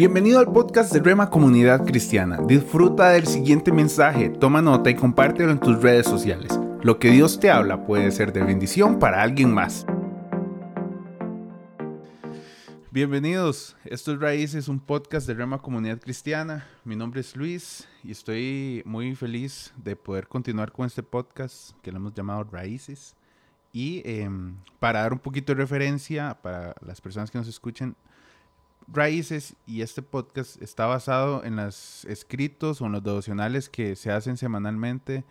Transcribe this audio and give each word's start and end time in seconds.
Bienvenido 0.00 0.38
al 0.38 0.50
podcast 0.50 0.94
de 0.94 1.00
Rema 1.00 1.28
Comunidad 1.28 1.84
Cristiana. 1.84 2.38
Disfruta 2.46 3.10
del 3.10 3.26
siguiente 3.26 3.70
mensaje, 3.70 4.30
toma 4.30 4.62
nota 4.62 4.88
y 4.88 4.94
compártelo 4.94 5.52
en 5.52 5.60
tus 5.60 5.82
redes 5.82 6.06
sociales. 6.06 6.58
Lo 6.82 6.98
que 6.98 7.10
Dios 7.10 7.38
te 7.38 7.50
habla 7.50 7.84
puede 7.84 8.10
ser 8.10 8.32
de 8.32 8.42
bendición 8.42 8.98
para 8.98 9.20
alguien 9.22 9.52
más. 9.52 9.84
Bienvenidos, 12.90 13.76
esto 13.84 14.14
es 14.14 14.20
Raíces, 14.20 14.68
un 14.68 14.80
podcast 14.80 15.26
de 15.26 15.34
Rema 15.34 15.58
Comunidad 15.58 16.00
Cristiana. 16.00 16.66
Mi 16.82 16.96
nombre 16.96 17.20
es 17.20 17.36
Luis 17.36 17.86
y 18.02 18.12
estoy 18.12 18.80
muy 18.86 19.14
feliz 19.14 19.74
de 19.76 19.96
poder 19.96 20.28
continuar 20.28 20.72
con 20.72 20.86
este 20.86 21.02
podcast 21.02 21.72
que 21.82 21.92
lo 21.92 21.98
hemos 21.98 22.14
llamado 22.14 22.44
Raíces. 22.44 23.16
Y 23.74 24.00
em, 24.06 24.56
para 24.78 25.02
dar 25.02 25.12
un 25.12 25.18
poquito 25.18 25.54
de 25.54 25.60
referencia 25.60 26.38
para 26.40 26.74
las 26.80 27.02
personas 27.02 27.30
que 27.30 27.36
nos 27.36 27.48
escuchen, 27.48 27.94
Raíces 28.88 29.54
y 29.66 29.82
este 29.82 30.02
podcast 30.02 30.60
está 30.62 30.86
basado 30.86 31.44
en 31.44 31.56
los 31.56 32.04
escritos 32.06 32.80
o 32.80 32.86
en 32.86 32.92
los 32.92 33.02
devocionales 33.02 33.68
que 33.68 33.96
se 33.96 34.10
hacen 34.10 34.36
semanalmente 34.36 35.24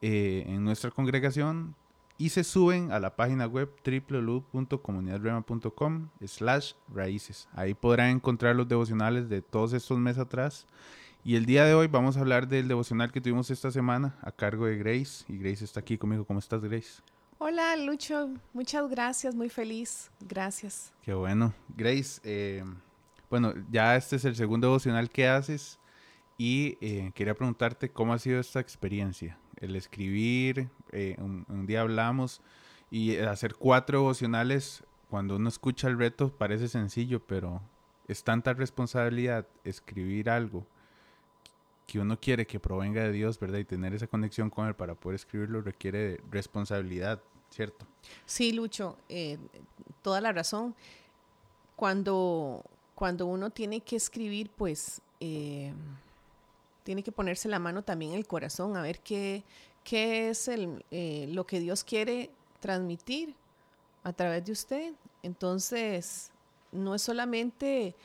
eh, 0.00 0.44
en 0.46 0.64
nuestra 0.64 0.90
congregación 0.90 1.74
y 2.18 2.28
se 2.28 2.44
suben 2.44 2.92
a 2.92 3.00
la 3.00 3.16
página 3.16 3.46
web 3.46 3.70
www.comunidadrema.com 3.84 6.08
slash 6.24 6.74
raíces. 6.94 7.48
Ahí 7.52 7.74
podrán 7.74 8.10
encontrar 8.10 8.54
los 8.54 8.68
devocionales 8.68 9.28
de 9.28 9.42
todos 9.42 9.72
estos 9.72 9.98
meses 9.98 10.20
atrás. 10.20 10.66
Y 11.24 11.36
el 11.36 11.46
día 11.46 11.64
de 11.64 11.74
hoy 11.74 11.88
vamos 11.88 12.16
a 12.16 12.20
hablar 12.20 12.48
del 12.48 12.68
devocional 12.68 13.10
que 13.10 13.20
tuvimos 13.20 13.50
esta 13.50 13.70
semana 13.70 14.16
a 14.22 14.30
cargo 14.30 14.66
de 14.66 14.76
Grace. 14.76 15.24
Y 15.28 15.38
Grace 15.38 15.64
está 15.64 15.80
aquí 15.80 15.98
conmigo. 15.98 16.24
¿Cómo 16.24 16.38
estás, 16.38 16.62
Grace? 16.62 17.02
Hola, 17.44 17.74
Lucho. 17.76 18.30
Muchas 18.52 18.88
gracias. 18.88 19.34
Muy 19.34 19.48
feliz. 19.48 20.12
Gracias. 20.20 20.94
Qué 21.02 21.12
bueno. 21.12 21.52
Grace, 21.76 22.20
eh, 22.22 22.62
bueno, 23.28 23.52
ya 23.68 23.96
este 23.96 24.14
es 24.14 24.24
el 24.24 24.36
segundo 24.36 24.68
devocional 24.68 25.10
que 25.10 25.26
haces 25.26 25.80
y 26.38 26.78
eh, 26.80 27.10
quería 27.16 27.34
preguntarte 27.34 27.90
cómo 27.90 28.12
ha 28.12 28.20
sido 28.20 28.38
esta 28.38 28.60
experiencia, 28.60 29.38
el 29.56 29.74
escribir, 29.74 30.68
eh, 30.92 31.16
un, 31.18 31.66
día 31.66 31.80
hablamos 31.80 32.40
y 32.92 33.16
hacer 33.16 33.56
cuatro 33.56 33.98
devocionales, 33.98 34.84
cuando 35.10 35.34
uno 35.34 35.48
escucha 35.48 35.88
el 35.88 35.98
reto 35.98 36.28
parece 36.28 36.68
sencillo, 36.68 37.26
pero 37.26 37.60
es 38.06 38.22
tanta 38.22 38.52
responsabilidad 38.52 39.48
escribir 39.64 40.30
algo 40.30 40.64
que 41.88 41.98
uno 41.98 42.20
quiere 42.20 42.46
que 42.46 42.60
provenga 42.60 43.02
de 43.02 43.10
Dios, 43.10 43.40
¿verdad? 43.40 43.58
Y 43.58 43.64
tener 43.64 43.94
esa 43.94 44.06
conexión 44.06 44.48
con 44.48 44.68
Él 44.68 44.74
para 44.74 44.94
poder 44.94 45.16
escribirlo 45.16 45.60
requiere 45.60 46.20
responsabilidad, 46.30 47.20
¿cierto? 47.52 47.86
Sí, 48.26 48.52
Lucho, 48.52 48.96
eh, 49.08 49.38
toda 50.02 50.20
la 50.20 50.32
razón. 50.32 50.74
Cuando 51.76 52.64
cuando 52.94 53.26
uno 53.26 53.50
tiene 53.50 53.80
que 53.80 53.96
escribir, 53.96 54.50
pues 54.50 55.00
eh, 55.18 55.72
tiene 56.84 57.02
que 57.02 57.10
ponerse 57.10 57.48
la 57.48 57.58
mano 57.58 57.82
también 57.82 58.12
en 58.12 58.18
el 58.18 58.26
corazón 58.26 58.76
a 58.76 58.82
ver 58.82 59.00
qué, 59.00 59.42
qué 59.82 60.28
es 60.28 60.46
el, 60.46 60.84
eh, 60.92 61.26
lo 61.30 61.44
que 61.44 61.58
Dios 61.58 61.82
quiere 61.82 62.30
transmitir 62.60 63.34
a 64.04 64.12
través 64.12 64.44
de 64.44 64.52
usted. 64.52 64.94
Entonces, 65.22 66.30
no 66.70 66.94
es 66.94 67.02
solamente 67.02 67.96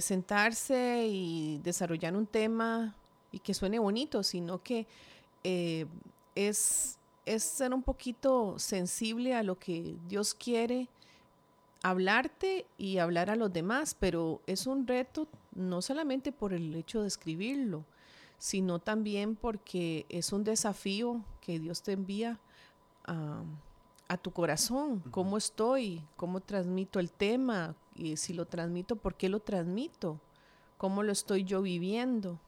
sentarse 0.00 1.06
y 1.10 1.60
desarrollar 1.64 2.14
un 2.14 2.26
tema 2.26 2.94
y 3.32 3.38
que 3.38 3.54
suene 3.54 3.78
bonito, 3.78 4.22
sino 4.22 4.62
que 4.62 4.86
es, 6.34 6.97
es 7.28 7.42
ser 7.42 7.74
un 7.74 7.82
poquito 7.82 8.58
sensible 8.58 9.34
a 9.34 9.42
lo 9.42 9.58
que 9.58 9.96
Dios 10.08 10.34
quiere 10.34 10.88
hablarte 11.82 12.66
y 12.76 12.98
hablar 12.98 13.30
a 13.30 13.36
los 13.36 13.52
demás, 13.52 13.94
pero 13.98 14.40
es 14.46 14.66
un 14.66 14.86
reto 14.86 15.28
no 15.54 15.82
solamente 15.82 16.32
por 16.32 16.52
el 16.52 16.74
hecho 16.74 17.02
de 17.02 17.08
escribirlo, 17.08 17.84
sino 18.38 18.78
también 18.78 19.36
porque 19.36 20.06
es 20.08 20.32
un 20.32 20.44
desafío 20.44 21.24
que 21.40 21.58
Dios 21.58 21.82
te 21.82 21.92
envía 21.92 22.40
a, 23.04 23.44
tu 24.22 24.32
corazón, 24.32 25.00
cómo 25.10 25.36
estoy, 25.36 26.02
cómo 26.16 26.40
transmito 26.40 26.98
el 26.98 27.10
tema, 27.10 27.74
y 27.94 28.16
si 28.16 28.32
lo 28.32 28.46
transmito, 28.46 28.96
por 28.96 29.14
qué 29.14 29.28
lo 29.28 29.40
transmito, 29.40 30.20
cómo 30.78 31.02
lo 31.02 31.12
estoy 31.12 31.44
yo 31.44 31.62
viviendo. 31.62 32.40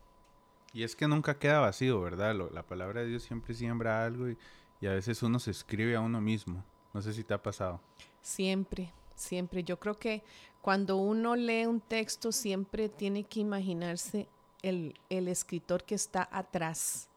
Y 0.72 0.84
es 0.84 0.96
que 0.96 1.08
nunca 1.08 1.38
queda 1.38 1.60
vacío, 1.60 2.00
¿verdad? 2.00 2.34
la 2.52 2.62
palabra 2.62 3.02
de 3.02 3.08
Dios 3.08 3.22
siempre 3.24 3.54
siembra 3.54 4.04
algo 4.04 4.28
y, 4.28 4.38
y 4.80 4.86
a 4.86 4.92
veces 4.92 5.22
uno 5.22 5.38
se 5.38 5.50
escribe 5.50 5.94
a 5.96 6.00
uno 6.00 6.20
mismo. 6.20 6.64
No 6.92 7.02
sé 7.02 7.12
si 7.12 7.22
te 7.22 7.34
ha 7.34 7.42
pasado. 7.42 7.80
Siempre, 8.22 8.92
siempre. 9.14 9.62
Yo 9.62 9.78
creo 9.78 9.98
que 9.98 10.22
cuando 10.62 10.96
uno 10.96 11.36
lee 11.36 11.66
un 11.66 11.80
texto 11.80 12.32
siempre 12.32 12.88
tiene 12.88 13.24
que 13.24 13.40
imaginarse 13.40 14.28
el, 14.62 14.94
escritor 15.08 15.84
que 15.84 15.94
está 15.94 16.28
atrás. 16.32 17.08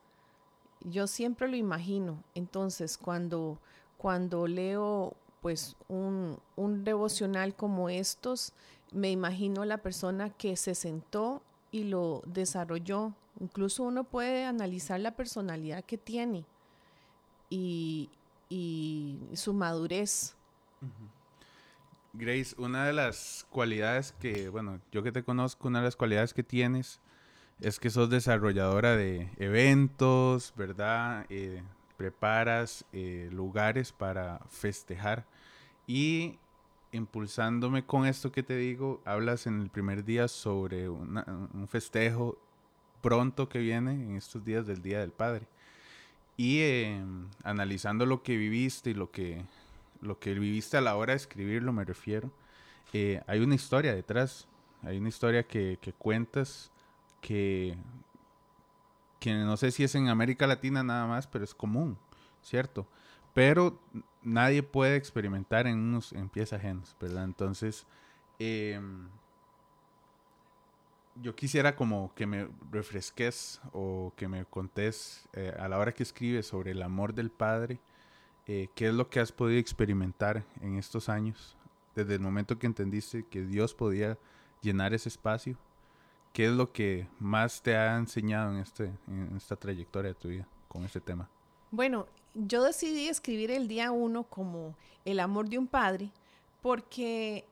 Yo 0.81 1.07
siempre 1.07 1.47
lo 1.47 1.55
imagino. 1.55 2.23
Entonces, 2.35 2.97
cuando, 2.97 3.59
cuando 3.97 4.47
leo 4.47 5.15
pues 5.41 5.75
un, 5.87 6.39
un 6.55 6.83
devocional 6.83 7.55
como 7.55 7.89
estos, 7.89 8.53
me 8.91 9.11
imagino 9.11 9.65
la 9.65 9.79
persona 9.79 10.29
que 10.29 10.55
se 10.55 10.75
sentó 10.75 11.41
y 11.71 11.85
lo 11.85 12.21
desarrolló. 12.25 13.13
Incluso 13.39 13.83
uno 13.83 14.03
puede 14.03 14.45
analizar 14.45 14.99
la 14.99 15.15
personalidad 15.15 15.83
que 15.83 15.97
tiene 15.97 16.45
y, 18.49 19.19
su 19.33 19.53
madurez. 19.53 20.35
Grace, 22.13 22.55
una 22.57 22.85
de 22.85 22.93
las 22.93 23.47
cualidades 23.49 24.13
que, 24.19 24.49
bueno, 24.49 24.79
yo 24.91 25.01
que 25.01 25.11
te 25.11 25.23
conozco, 25.23 25.67
una 25.67 25.79
de 25.79 25.85
las 25.85 25.95
cualidades 25.95 26.33
que 26.33 26.43
tienes 26.43 26.99
es 27.59 27.79
que 27.79 27.89
sos 27.89 28.09
desarrolladora 28.09 28.95
de 28.95 29.31
eventos, 29.37 30.53
¿verdad? 30.55 31.25
Eh, 31.29 31.63
preparas 31.97 32.85
eh, 32.91 33.29
lugares 33.31 33.91
para 33.91 34.39
festejar 34.49 35.25
y 35.87 36.37
impulsándome 36.91 37.85
con 37.85 38.05
esto 38.05 38.31
que 38.31 38.43
te 38.43 38.55
digo, 38.55 39.01
hablas 39.05 39.47
en 39.47 39.61
el 39.61 39.69
primer 39.69 40.03
día 40.05 40.27
sobre 40.27 40.89
un 40.89 41.67
festejo 41.67 42.37
pronto 43.01 43.49
que 43.49 43.59
viene 43.59 43.93
en 43.93 44.15
estos 44.15 44.45
días 44.45 44.67
del 44.67 44.83
Día 44.83 44.99
del 44.99 45.11
Padre. 45.11 45.47
Y 46.35 46.61
em, 46.61 47.29
analizando 47.43 48.05
lo 48.05 48.23
que 48.23 48.37
viviste 48.37 48.89
y 48.89 48.93
lo 48.93 49.11
que 49.11 49.45
lo 50.03 50.19
que 50.19 50.33
viviste 50.33 50.77
a 50.77 50.81
la 50.81 50.95
hora 50.95 51.13
de 51.13 51.17
escribirlo, 51.17 51.73
me 51.73 51.85
refiero, 51.85 52.31
eh, 52.91 53.21
hay 53.25 53.39
una 53.39 53.55
historia 53.55 53.95
detrás, 53.95 54.47
hay 54.83 54.97
una 54.97 55.09
historia 55.09 55.43
que, 55.47 55.79
cuentas 55.97 56.71
que, 57.21 57.77
que 59.19 59.33
no 59.33 59.57
sé 59.57 59.71
si 59.71 59.83
es 59.83 59.95
en 59.95 60.09
América 60.09 60.45
Latina 60.45 60.83
nada 60.83 61.07
más, 61.07 61.25
pero 61.27 61.43
es 61.43 61.55
común, 61.55 61.97
¿cierto? 62.41 62.85
Pero 63.33 63.79
nadie 64.21 64.61
puede 64.61 64.95
experimentar 64.95 65.65
en 65.67 65.79
unos 65.79 66.13
en 66.13 66.29
pies 66.29 66.53
ajenos, 66.53 66.95
¿verdad? 66.99 67.23
Entonces, 67.23 67.87
em, 68.39 69.07
yo 71.15 71.35
quisiera 71.35 71.75
como 71.75 72.13
que 72.15 72.25
me 72.25 72.49
refresques 72.71 73.61
o 73.71 74.13
que 74.15 74.27
me 74.27 74.45
contés 74.45 75.27
eh, 75.33 75.53
a 75.59 75.67
la 75.67 75.77
hora 75.77 75.93
que 75.93 76.03
escribes 76.03 76.47
sobre 76.47 76.71
el 76.71 76.81
amor 76.81 77.13
del 77.13 77.29
Padre 77.29 77.79
eh, 78.45 78.67
¿qué 78.75 78.87
es 78.89 78.93
lo 78.93 79.09
que 79.09 79.19
has 79.19 79.31
podido 79.31 79.59
experimentar 79.59 80.43
en 80.61 80.77
estos 80.77 81.07
años? 81.07 81.55
Desde 81.95 82.15
el 82.15 82.19
momento 82.19 82.59
que 82.59 82.67
entendiste 82.67 83.25
que 83.29 83.41
Dios 83.41 83.73
podía 83.73 84.17
llenar 84.61 84.93
ese 84.93 85.09
espacio, 85.09 85.57
¿qué 86.33 86.47
es 86.47 86.51
lo 86.51 86.73
que 86.73 87.07
más 87.19 87.61
te 87.61 87.77
ha 87.77 87.95
enseñado 87.95 88.51
en, 88.51 88.57
este, 88.57 88.91
en 89.07 89.37
esta 89.37 89.55
trayectoria 89.55 90.09
de 90.09 90.19
tu 90.19 90.27
vida 90.27 90.47
con 90.67 90.83
este 90.83 90.99
tema? 90.99 91.29
Bueno, 91.71 92.07
yo 92.33 92.63
decidí 92.63 93.07
escribir 93.07 93.49
el 93.51 93.67
día 93.67 93.91
uno 93.91 94.23
como 94.23 94.75
el 95.05 95.19
amor 95.19 95.47
de 95.47 95.57
un 95.57 95.67
padre 95.67 96.11
porque, 96.61 97.45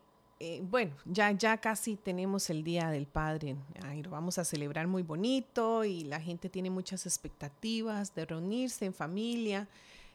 eh, 0.44 0.59
bueno, 0.63 0.96
ya, 1.06 1.29
ya 1.33 1.57
casi 1.57 1.98
tenemos 1.98 2.50
el 2.50 2.63
Día 2.63 2.89
del 2.89 3.06
Padre, 3.06 3.56
Ay, 3.83 4.01
lo 4.01 4.10
vamos 4.10 4.39
a 4.39 4.44
celebrar 4.44 4.88
muy 4.88 5.04
bonito 5.04 5.86
y 5.86 6.04
la 6.06 6.19
gente 6.19 6.50
tiene 6.50 6.71
muchas 6.71 7.06
expectativas 7.06 8.16
de 8.16 8.25
reunirse 8.25 8.86
en 8.86 8.94
familia. 8.95 9.68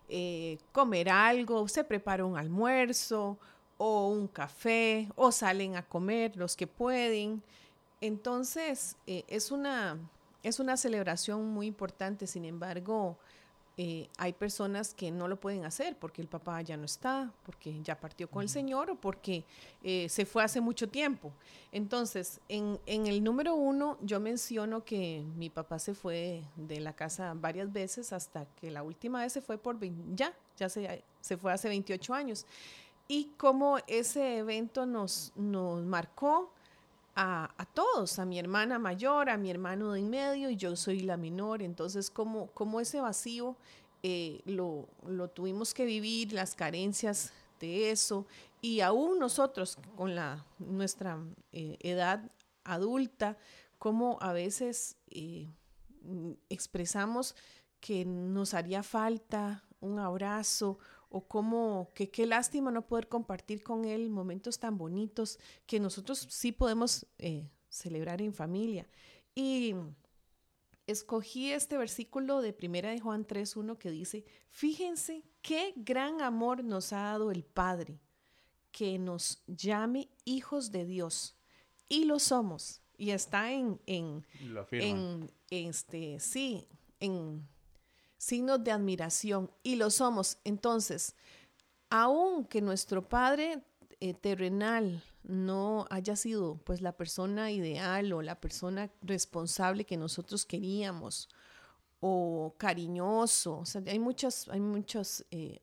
Eh, 0.09 0.59
comer 0.73 1.11
algo, 1.11 1.69
se 1.69 1.85
prepara 1.85 2.25
un 2.25 2.37
almuerzo 2.37 3.39
o 3.79 4.09
un 4.09 4.27
café 4.27 5.09
o 5.15 5.31
salen 5.31 5.77
a 5.77 5.85
comer 5.85 6.37
los 6.37 6.57
que 6.57 6.67
pueden. 6.67 7.41
Entonces, 8.01 8.97
eh, 9.07 9.23
es, 9.29 9.53
una, 9.53 9.97
es 10.43 10.59
una 10.59 10.77
celebración 10.77 11.47
muy 11.51 11.69
importante, 11.69 12.27
sin 12.27 12.45
embargo, 12.47 13.17
eh, 13.79 14.09
hay 14.17 14.33
personas 14.33 14.95
que 14.95 15.11
no 15.11 15.29
lo 15.29 15.39
pueden 15.39 15.67
hacer 15.67 15.97
porque 15.99 16.23
el 16.23 16.29
papá 16.29 16.63
ya 16.63 16.79
no 16.79 16.87
está, 16.87 17.31
porque 17.45 17.83
ya 17.83 18.01
partió 18.01 18.27
con 18.31 18.43
el 18.43 18.49
Señor 18.49 18.91
o 18.91 18.95
porque 18.95 19.45
eh, 19.83 20.09
se 20.09 20.25
fue 20.25 20.43
hace 20.43 20.63
mucho 20.63 20.89
tiempo. 20.89 21.31
Entonces, 21.73 22.41
en, 22.49 22.79
el 22.87 23.23
número 23.23 23.55
uno, 23.55 23.99
yo 24.01 24.19
menciono 24.19 24.83
que 24.83 25.23
mi 25.37 25.51
papá 25.51 25.79
se 25.79 25.93
fue 25.93 26.43
de 26.57 26.81
la 26.81 26.95
casa 26.95 27.35
varias 27.35 27.71
veces 27.71 28.15
hasta 28.15 28.47
que 28.47 28.71
la 28.71 28.83
última 28.83 29.21
vez 29.21 29.35
se 29.35 29.43
fue 29.43 29.59
por 29.59 29.79
ya, 30.15 30.33
ya 30.57 30.71
se, 30.71 31.05
se 31.21 31.37
fue 31.37 31.53
hace 31.53 31.69
28 31.69 32.15
años. 32.15 32.47
Y 33.09 33.33
cómo 33.37 33.77
ese 33.87 34.39
evento 34.39 34.87
nos, 34.87 35.33
nos 35.37 35.85
marcó 35.85 36.51
a, 37.17 37.67
todos, 37.73 38.19
a 38.19 38.27
mi 38.27 38.39
hermana 38.39 38.79
mayor, 38.79 39.31
a 39.31 39.39
mi 39.39 39.51
hermano 39.51 39.93
de 39.93 40.01
en 40.01 40.11
medio 40.11 40.51
y 40.51 40.57
yo 40.57 40.77
soy 40.77 41.01
la 41.01 41.17
menor. 41.17 41.63
Entonces, 41.63 42.11
como, 42.11 42.49
como 42.49 42.79
ese 42.79 43.01
vacío 43.01 43.57
eh, 44.03 44.43
lo, 44.45 44.87
lo, 45.07 45.29
tuvimos 45.29 45.73
que 45.73 45.87
vivir, 45.87 46.35
las 46.35 46.55
carencias 46.55 47.33
de 47.59 47.91
eso 47.91 48.27
y 48.61 48.81
aún 48.81 49.19
nosotros 49.19 49.79
con 49.97 50.15
la, 50.15 50.45
nuestra 50.59 51.19
eh, 51.53 51.79
edad 51.81 52.31
adulta, 52.65 53.39
como 53.79 54.19
a 54.21 54.33
veces 54.33 54.97
eh, 55.09 55.49
expresamos 56.51 57.35
que 57.81 58.05
nos 58.05 58.53
haría 58.53 58.83
falta 58.83 59.65
un 59.81 59.99
abrazo 59.99 60.79
o 61.17 61.27
como 61.27 61.91
que 61.95 62.11
qué 62.11 62.27
lástima 62.27 62.71
no 62.71 62.87
poder 62.87 63.09
compartir 63.09 63.63
con 63.63 63.87
él 63.87 64.11
momentos 64.11 64.59
tan 64.59 64.77
bonitos 64.77 65.39
que 65.65 65.81
nosotros 65.81 66.27
sí 66.29 66.53
podemos 66.53 67.07
eh, 67.17 67.49
celebrar 67.71 68.21
en 68.21 68.35
familia. 68.35 68.87
Y 69.35 69.75
escogí 70.87 71.53
este 71.53 71.79
versículo 71.79 72.43
de 72.43 72.53
Primera 72.53 72.91
de 72.91 73.01
Juan 73.01 73.27
3.1 73.27 73.79
que 73.79 73.91
dice, 73.91 74.27
fíjense 74.51 75.23
qué 75.41 75.73
gran 75.75 76.21
amor 76.21 76.63
nos 76.63 76.93
ha 76.93 77.05
dado 77.05 77.31
el 77.31 77.45
Padre, 77.45 77.99
que 78.71 78.99
nos 78.99 79.43
llame 79.47 80.11
hijos 80.27 80.71
de 80.71 80.85
Dios. 80.85 81.35
Y 81.89 82.05
lo 82.05 82.19
somos. 82.19 82.83
Y 82.99 83.13
está 83.13 83.53
en, 83.53 83.81
en, 83.87 84.27
en 84.71 85.33
este, 85.49 86.21
sí, 86.21 86.69
en 87.01 87.49
signos 88.19 88.63
de 88.65 88.73
admiración 88.73 89.51
y 89.63 89.77
lo 89.77 89.91
somos. 89.91 90.39
Entonces, 90.45 91.15
aunque 91.91 92.61
nuestro 92.61 93.09
Padre 93.09 93.63
eh, 94.01 94.15
terrenal 94.15 95.03
no 95.23 95.87
haya 95.91 96.17
sido 96.17 96.59
pues 96.65 96.81
la 96.81 96.93
persona 96.97 97.51
ideal 97.51 98.13
o 98.13 98.23
la 98.23 98.41
persona 98.41 98.91
responsable 99.03 99.85
que 99.85 99.97
nosotros 99.97 100.45
queríamos 100.45 101.29
o 102.01 102.55
cariñoso, 102.59 103.65
hay 103.87 103.99
muchas, 103.99 104.49
hay 104.49 104.61
muchas 104.61 105.25
eh, 105.31 105.61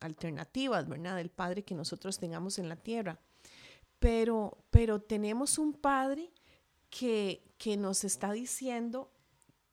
alternativas, 0.00 0.88
¿verdad? 0.88 1.16
Del 1.16 1.30
Padre 1.30 1.64
que 1.64 1.74
nosotros 1.74 2.18
tengamos 2.18 2.58
en 2.58 2.68
la 2.68 2.76
tierra. 2.76 3.18
Pero, 3.98 4.58
pero 4.70 5.00
tenemos 5.00 5.58
un 5.58 5.72
Padre 5.72 6.30
que, 6.90 7.42
que 7.58 7.76
nos 7.76 8.04
está 8.04 8.32
diciendo 8.32 9.10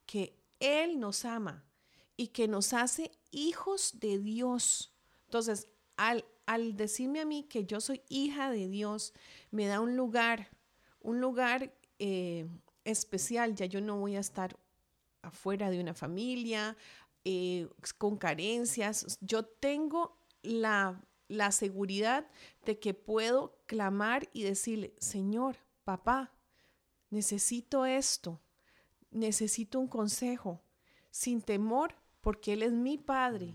que 0.05 0.35
Él 0.59 0.99
nos 0.99 1.25
ama, 1.25 1.63
y 2.17 2.27
que 2.27 2.47
nos 2.47 2.73
hace 2.73 3.11
hijos 3.31 3.99
de 3.99 4.19
Dios. 4.19 4.93
Entonces, 5.25 5.67
al, 5.97 6.25
al 6.45 6.77
decirme 6.77 7.19
a 7.21 7.25
mí 7.25 7.43
que 7.43 7.65
yo 7.65 7.81
soy 7.81 8.01
hija 8.09 8.51
de 8.51 8.67
Dios, 8.67 9.13
me 9.51 9.67
da 9.67 9.79
un 9.79 9.95
lugar, 9.95 10.49
un 11.01 11.19
lugar 11.19 11.73
eh, 11.99 12.47
especial. 12.83 13.55
Ya 13.55 13.65
yo 13.65 13.81
no 13.81 13.97
voy 13.97 14.15
a 14.15 14.19
estar 14.19 14.57
afuera 15.21 15.69
de 15.69 15.79
una 15.79 15.93
familia, 15.93 16.77
eh, 17.23 17.67
con 17.97 18.17
carencias. 18.17 19.17
Yo 19.21 19.43
tengo 19.45 20.17
la, 20.43 21.01
la 21.27 21.51
seguridad 21.51 22.27
de 22.65 22.79
que 22.79 22.93
puedo 22.93 23.57
clamar 23.65 24.29
y 24.31 24.43
decirle, 24.43 24.93
Señor, 24.99 25.57
papá, 25.83 26.31
necesito 27.09 27.85
esto, 27.85 28.39
necesito 29.09 29.79
un 29.79 29.87
consejo, 29.87 30.61
sin 31.09 31.41
temor 31.41 31.95
porque 32.25 32.53
Él 32.53 32.63
es 32.63 32.71
mi 32.71 32.97
Padre. 32.97 33.53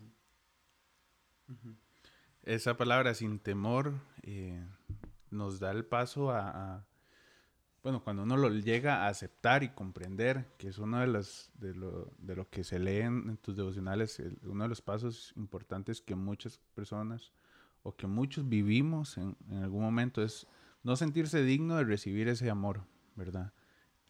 Esa 2.44 2.76
palabra 2.76 3.14
sin 3.14 3.40
temor 3.40 3.94
eh, 4.22 4.64
nos 5.28 5.58
da 5.58 5.72
el 5.72 5.84
paso 5.84 6.30
a, 6.30 6.86
bueno, 7.82 8.04
cuando 8.04 8.22
uno 8.22 8.36
lo 8.36 8.48
llega 8.48 9.06
a 9.06 9.08
aceptar 9.08 9.64
y 9.64 9.70
comprender, 9.70 10.54
que 10.56 10.68
es 10.68 10.78
uno 10.78 11.00
de 11.00 11.08
los, 11.08 11.50
de 11.54 11.74
lo, 11.74 12.12
de 12.18 12.36
lo 12.36 12.48
que 12.48 12.62
se 12.62 12.78
lee 12.78 13.00
en, 13.00 13.38
tus 13.38 13.56
devocionales, 13.56 14.22
uno 14.44 14.62
de 14.62 14.68
los 14.68 14.80
pasos 14.80 15.32
importantes 15.34 16.00
que 16.00 16.14
muchas 16.14 16.58
personas 16.76 17.32
o 17.82 17.96
que 17.96 18.06
muchos 18.06 18.48
vivimos 18.48 19.18
en 19.18 19.36
algún 19.64 19.82
momento 19.82 20.22
es 20.22 20.46
no 20.84 20.94
sentirse 20.94 21.42
digno 21.42 21.74
de 21.74 21.82
recibir 21.82 22.28
ese 22.28 22.48
amor, 22.48 22.84
¿verdad? 23.16 23.52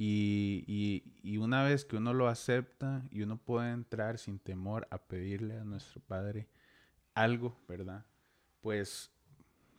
Y, 0.02 1.36
una 1.36 1.62
vez 1.62 1.84
que 1.84 1.96
uno 1.96 2.14
lo 2.14 2.26
acepta 2.26 3.02
y 3.10 3.20
uno 3.20 3.36
puede 3.36 3.70
entrar 3.70 4.16
sin 4.16 4.38
temor 4.38 4.88
a 4.90 4.96
pedirle 4.96 5.58
a 5.58 5.64
nuestro 5.64 6.00
Padre 6.00 6.48
algo, 7.12 7.54
¿verdad? 7.68 8.06
Pues, 8.62 9.10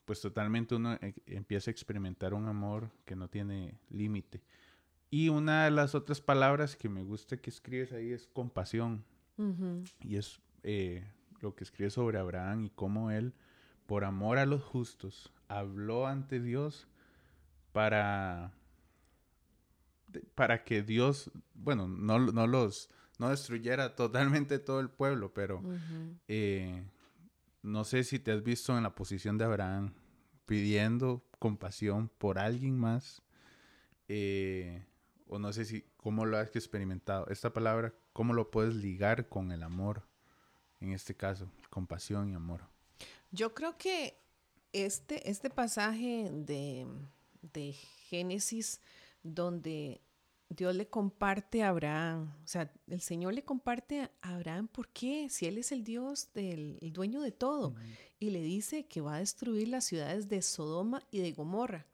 pues 0.06 0.22
totalmente 0.22 0.76
uno 0.76 0.94
e, 0.94 1.16
empieza 1.26 1.72
a 1.72 1.74
experimentar 1.74 2.36
un 2.36 2.48
amor 2.48 2.92
que 3.04 3.16
no 3.16 3.30
tiene 3.30 3.80
límite. 3.90 4.44
Y 5.10 5.30
una 5.30 5.66
de 5.66 5.72
las 5.72 5.96
otras 5.96 6.22
palabras 6.22 6.76
que 6.76 6.88
me 6.88 7.02
gusta 7.02 7.38
que 7.38 7.50
escribes 7.50 7.92
ahí 7.92 8.12
es 8.12 8.28
compasión. 8.28 9.04
Y 10.02 10.18
es 10.18 10.40
eh, 10.62 11.04
lo 11.40 11.56
que 11.56 11.64
escribe 11.64 11.90
sobre 11.90 12.20
Abraham 12.20 12.66
y 12.66 12.70
cómo 12.70 13.10
él, 13.10 13.34
por 13.88 14.04
amor 14.04 14.38
a 14.38 14.46
los 14.46 14.62
justos, 14.62 15.34
habló 15.48 16.06
ante 16.06 16.40
Dios 16.40 16.88
para 17.72 18.54
para 20.36 20.64
que 20.64 20.82
Dios, 20.82 21.32
bueno, 21.54 21.88
no, 21.88 22.20
no 22.20 22.48
los, 22.48 22.90
no 23.20 23.30
destruyera 23.30 23.96
totalmente 23.96 24.60
todo 24.60 24.80
el 24.80 24.90
pueblo, 24.90 25.34
pero 25.34 25.62
eh, 26.28 26.84
no 27.62 27.84
sé 27.84 28.04
si 28.04 28.20
te 28.20 28.32
has 28.32 28.44
visto 28.44 28.76
en 28.76 28.84
la 28.84 28.96
posición 28.96 29.38
de 29.38 29.46
Abraham 29.46 29.94
pidiendo 30.46 31.24
compasión 31.40 32.10
por 32.18 32.40
alguien 32.40 32.78
más, 32.78 33.22
eh, 34.08 34.86
o 35.28 35.40
no 35.40 35.54
sé 35.54 35.66
si 35.66 35.86
cómo 35.98 36.26
lo 36.26 36.38
has 36.38 36.56
experimentado. 36.56 37.28
Esta 37.28 37.54
palabra, 37.54 37.94
¿cómo 38.12 38.34
lo 38.34 38.52
puedes 38.52 38.76
ligar 38.76 39.30
con 39.30 39.52
el 39.52 39.64
amor? 39.64 40.04
En 40.80 40.92
este 40.92 41.16
caso, 41.16 41.52
compasión 41.70 42.30
y 42.30 42.34
amor. 42.34 42.62
Yo 43.32 43.54
creo 43.54 43.78
que 43.78 44.18
este, 44.74 45.30
este 45.30 45.50
pasaje 45.50 46.30
de, 46.32 46.88
de 47.54 47.74
Génesis 48.10 48.82
donde 49.24 50.02
Dios 50.56 50.76
le 50.76 50.88
comparte 50.88 51.64
a 51.64 51.70
Abraham, 51.70 52.34
o 52.44 52.48
sea, 52.48 52.72
el 52.88 53.02
Señor 53.02 53.34
le 53.34 53.44
comparte 53.44 54.02
a 54.02 54.36
Abraham, 54.36 54.68
¿por 54.68 54.90
qué? 54.90 55.30
Si 55.30 55.46
Él 55.46 55.58
es 55.58 55.72
el 55.72 55.84
Dios 55.84 56.34
del 56.34 56.78
dueño 56.92 57.22
de 57.22 57.32
todo, 57.32 57.76
y 58.20 58.32
le 58.32 58.42
dice 58.42 58.86
que 58.86 59.02
va 59.02 59.16
a 59.16 59.20
destruir 59.20 59.70
las 59.70 59.86
ciudades 59.86 60.28
de 60.28 60.42
Sodoma 60.42 61.04
y 61.10 61.20
de 61.20 61.32
Gomorra. 61.32 61.88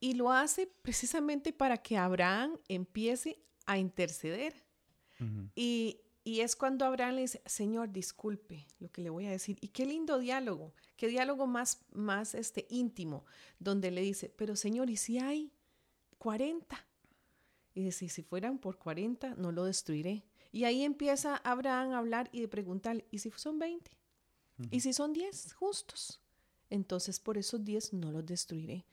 Y 0.00 0.14
lo 0.14 0.32
hace 0.32 0.66
precisamente 0.82 1.52
para 1.52 1.76
que 1.76 1.96
Abraham 1.96 2.58
empiece 2.68 3.38
a 3.66 3.78
interceder. 3.78 4.64
y, 5.54 6.00
y, 6.24 6.40
es 6.40 6.56
cuando 6.56 6.84
Abraham 6.84 7.16
le 7.16 7.20
dice, 7.20 7.42
Señor, 7.46 7.92
disculpe 7.92 8.66
lo 8.80 8.90
que 8.90 9.02
le 9.02 9.10
voy 9.10 9.26
a 9.26 9.30
decir. 9.30 9.58
Y 9.60 9.68
qué 9.68 9.86
lindo 9.86 10.18
diálogo, 10.18 10.74
qué 10.96 11.06
diálogo 11.06 11.46
más, 11.46 11.84
más 11.92 12.34
este, 12.34 12.66
íntimo, 12.70 13.24
donde 13.60 13.92
le 13.92 14.00
dice, 14.00 14.28
pero 14.30 14.56
Señor, 14.56 14.90
¿y 14.90 14.96
si 14.96 15.18
hay 15.18 15.52
40. 16.22 16.86
Y 17.74 17.82
dice, 17.82 18.08
si 18.08 18.22
fueran 18.22 18.58
por 18.58 18.78
40, 18.78 19.34
no 19.34 19.50
lo 19.50 19.64
destruiré. 19.64 20.22
Y 20.52 20.64
ahí 20.64 20.84
empieza 20.84 21.36
Abraham 21.38 21.92
a 21.92 21.98
hablar 21.98 22.28
y 22.30 22.42
de 22.42 22.46
preguntar, 22.46 23.04
¿y 23.10 23.18
si 23.18 23.32
son 23.32 23.58
20? 23.58 23.90
¿Y 24.70 24.80
si 24.80 24.92
son 24.92 25.12
10 25.12 25.54
justos? 25.54 26.20
Entonces 26.70 27.18
por 27.18 27.38
esos 27.38 27.64
10 27.64 27.94
no 27.94 28.12
los 28.12 28.24
destruiré. 28.24 28.86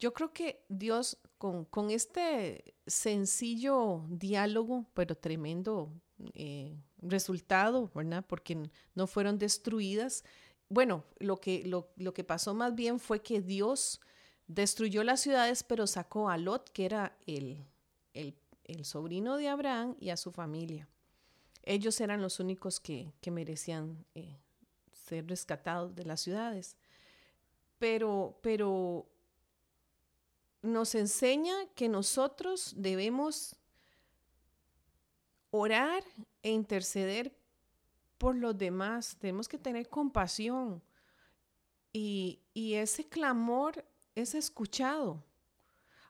Yo 0.00 0.12
creo 0.12 0.32
que 0.32 0.64
Dios 0.68 1.18
con, 1.38 1.66
con 1.66 1.92
este 1.92 2.74
sencillo 2.84 4.04
diálogo, 4.08 4.86
pero 4.92 5.14
tremendo 5.14 5.92
eh, 6.34 6.76
resultado, 6.98 7.92
¿verdad? 7.94 8.24
Porque 8.26 8.68
no 8.96 9.06
fueron 9.06 9.38
destruidas. 9.38 10.24
Bueno, 10.68 11.04
lo 11.20 11.36
que, 11.36 11.62
lo, 11.64 11.92
lo 11.94 12.12
que 12.12 12.24
pasó 12.24 12.54
más 12.54 12.74
bien 12.74 12.98
fue 12.98 13.22
que 13.22 13.40
Dios 13.40 14.00
Destruyó 14.46 15.04
las 15.04 15.20
ciudades, 15.20 15.62
pero 15.62 15.86
sacó 15.86 16.28
a 16.28 16.36
Lot, 16.36 16.70
que 16.70 16.84
era 16.84 17.16
el, 17.26 17.64
el, 18.14 18.84
sobrino 18.84 19.36
de 19.36 19.48
Abraham, 19.48 19.96
y 20.00 20.10
a 20.10 20.16
su 20.16 20.32
familia. 20.32 20.88
Ellos 21.62 22.00
eran 22.00 22.20
los 22.20 22.40
únicos 22.40 22.80
que, 22.80 23.12
merecían 23.30 24.04
eh, 24.14 24.36
ser 24.92 25.26
rescatados 25.28 25.94
de 25.94 26.04
las 26.04 26.20
ciudades. 26.20 26.76
Pero, 27.78 28.38
pero 28.42 29.06
nos 30.62 30.94
enseña 30.94 31.54
que 31.74 31.88
nosotros 31.88 32.74
debemos 32.76 33.56
orar 35.50 36.02
e 36.42 36.50
interceder 36.50 37.32
por 38.18 38.34
los 38.36 38.56
demás. 38.56 39.16
Tenemos 39.18 39.48
que 39.48 39.58
tener 39.58 39.88
compasión. 39.88 40.82
Y, 41.92 42.40
y 42.54 42.74
ese 42.74 43.06
clamor 43.08 43.84
es 44.14 44.34
escuchado. 44.34 45.22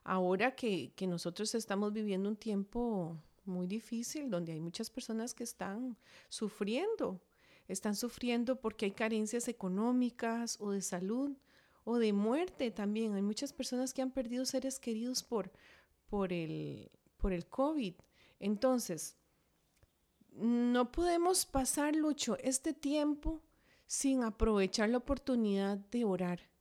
Ahora 0.03 0.55
que, 0.55 0.93
nosotros 1.07 1.55
estamos 1.55 1.93
viviendo 1.93 2.29
un 2.29 2.35
tiempo 2.35 3.17
muy 3.45 3.67
difícil, 3.67 4.29
donde 4.29 4.53
hay 4.53 4.59
muchas 4.59 4.89
personas 4.89 5.33
que 5.33 5.43
están 5.43 5.97
sufriendo, 6.29 7.21
están 7.67 7.95
sufriendo 7.95 8.57
porque 8.59 8.85
hay 8.85 8.91
carencias 8.91 9.47
económicas 9.47 10.57
o 10.59 10.71
de 10.71 10.81
salud 10.81 11.31
o 11.85 11.97
de 11.97 12.11
muerte 12.11 12.71
también. 12.71 13.13
Hay 13.13 13.21
muchas 13.21 13.53
personas 13.53 13.93
que 13.93 14.01
han 14.01 14.11
perdido 14.11 14.45
seres 14.45 14.79
queridos 14.79 15.23
por, 15.23 15.51
por, 16.07 16.33
el, 16.33 16.91
por 17.17 17.31
el 17.31 17.45
COVID. 17.47 17.95
Entonces, 18.39 19.15
no 20.31 20.91
podemos 20.91 21.45
pasar, 21.45 21.95
Lucho, 21.95 22.37
este 22.39 22.73
tiempo 22.73 23.41
sin 23.87 24.23
aprovechar 24.23 24.89
la 24.89 24.97
oportunidad 24.97 25.77
de 25.77 26.03
orar 26.03 26.52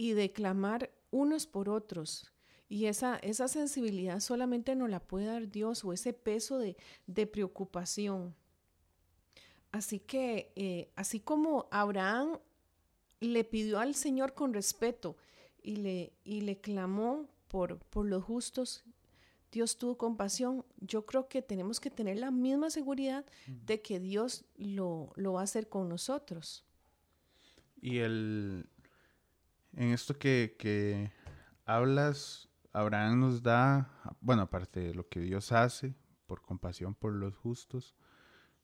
y 0.00 0.14
de 0.14 0.32
clamar 0.32 0.90
unos 1.10 1.46
por 1.46 1.68
otros. 1.68 2.32
Y 2.70 2.86
esa, 2.86 3.16
esa 3.16 3.48
sensibilidad 3.48 4.20
solamente 4.20 4.74
nos 4.74 4.88
la 4.88 4.98
puede 4.98 5.26
dar 5.26 5.50
Dios 5.50 5.84
o 5.84 5.92
ese 5.92 6.14
peso 6.14 6.58
de, 6.58 6.78
de 7.06 7.26
preocupación. 7.26 8.34
Así 9.72 10.00
que, 10.00 10.54
eh, 10.56 10.90
así 10.96 11.20
como 11.20 11.68
Abraham 11.70 12.38
le 13.20 13.44
pidió 13.44 13.78
al 13.78 13.94
Señor 13.94 14.32
con 14.32 14.54
respeto 14.54 15.18
y 15.62 15.76
le, 15.76 16.14
y 16.24 16.40
le 16.40 16.58
clamó 16.62 17.28
por, 17.48 17.78
por 17.80 18.06
los 18.06 18.24
justos, 18.24 18.84
Dios 19.52 19.76
tuvo 19.76 19.98
compasión. 19.98 20.64
Yo 20.78 21.04
creo 21.04 21.28
que 21.28 21.42
tenemos 21.42 21.78
que 21.78 21.90
tener 21.90 22.16
la 22.16 22.30
misma 22.30 22.70
seguridad 22.70 23.26
de 23.46 23.82
que 23.82 24.00
Dios 24.00 24.46
lo, 24.56 25.12
lo 25.16 25.34
va 25.34 25.42
a 25.42 25.44
hacer 25.44 25.68
con 25.68 25.90
nosotros. 25.90 26.64
Y 27.82 27.98
el, 27.98 28.66
en 29.72 29.88
esto 29.90 30.18
que, 30.18 30.56
que 30.58 31.12
hablas, 31.64 32.48
Abraham 32.72 33.20
nos 33.20 33.42
da, 33.42 33.90
bueno, 34.20 34.42
aparte 34.42 34.80
de 34.80 34.94
lo 34.94 35.08
que 35.08 35.20
Dios 35.20 35.52
hace 35.52 35.94
por 36.26 36.42
compasión 36.42 36.94
por 36.94 37.12
los 37.12 37.36
justos, 37.36 37.94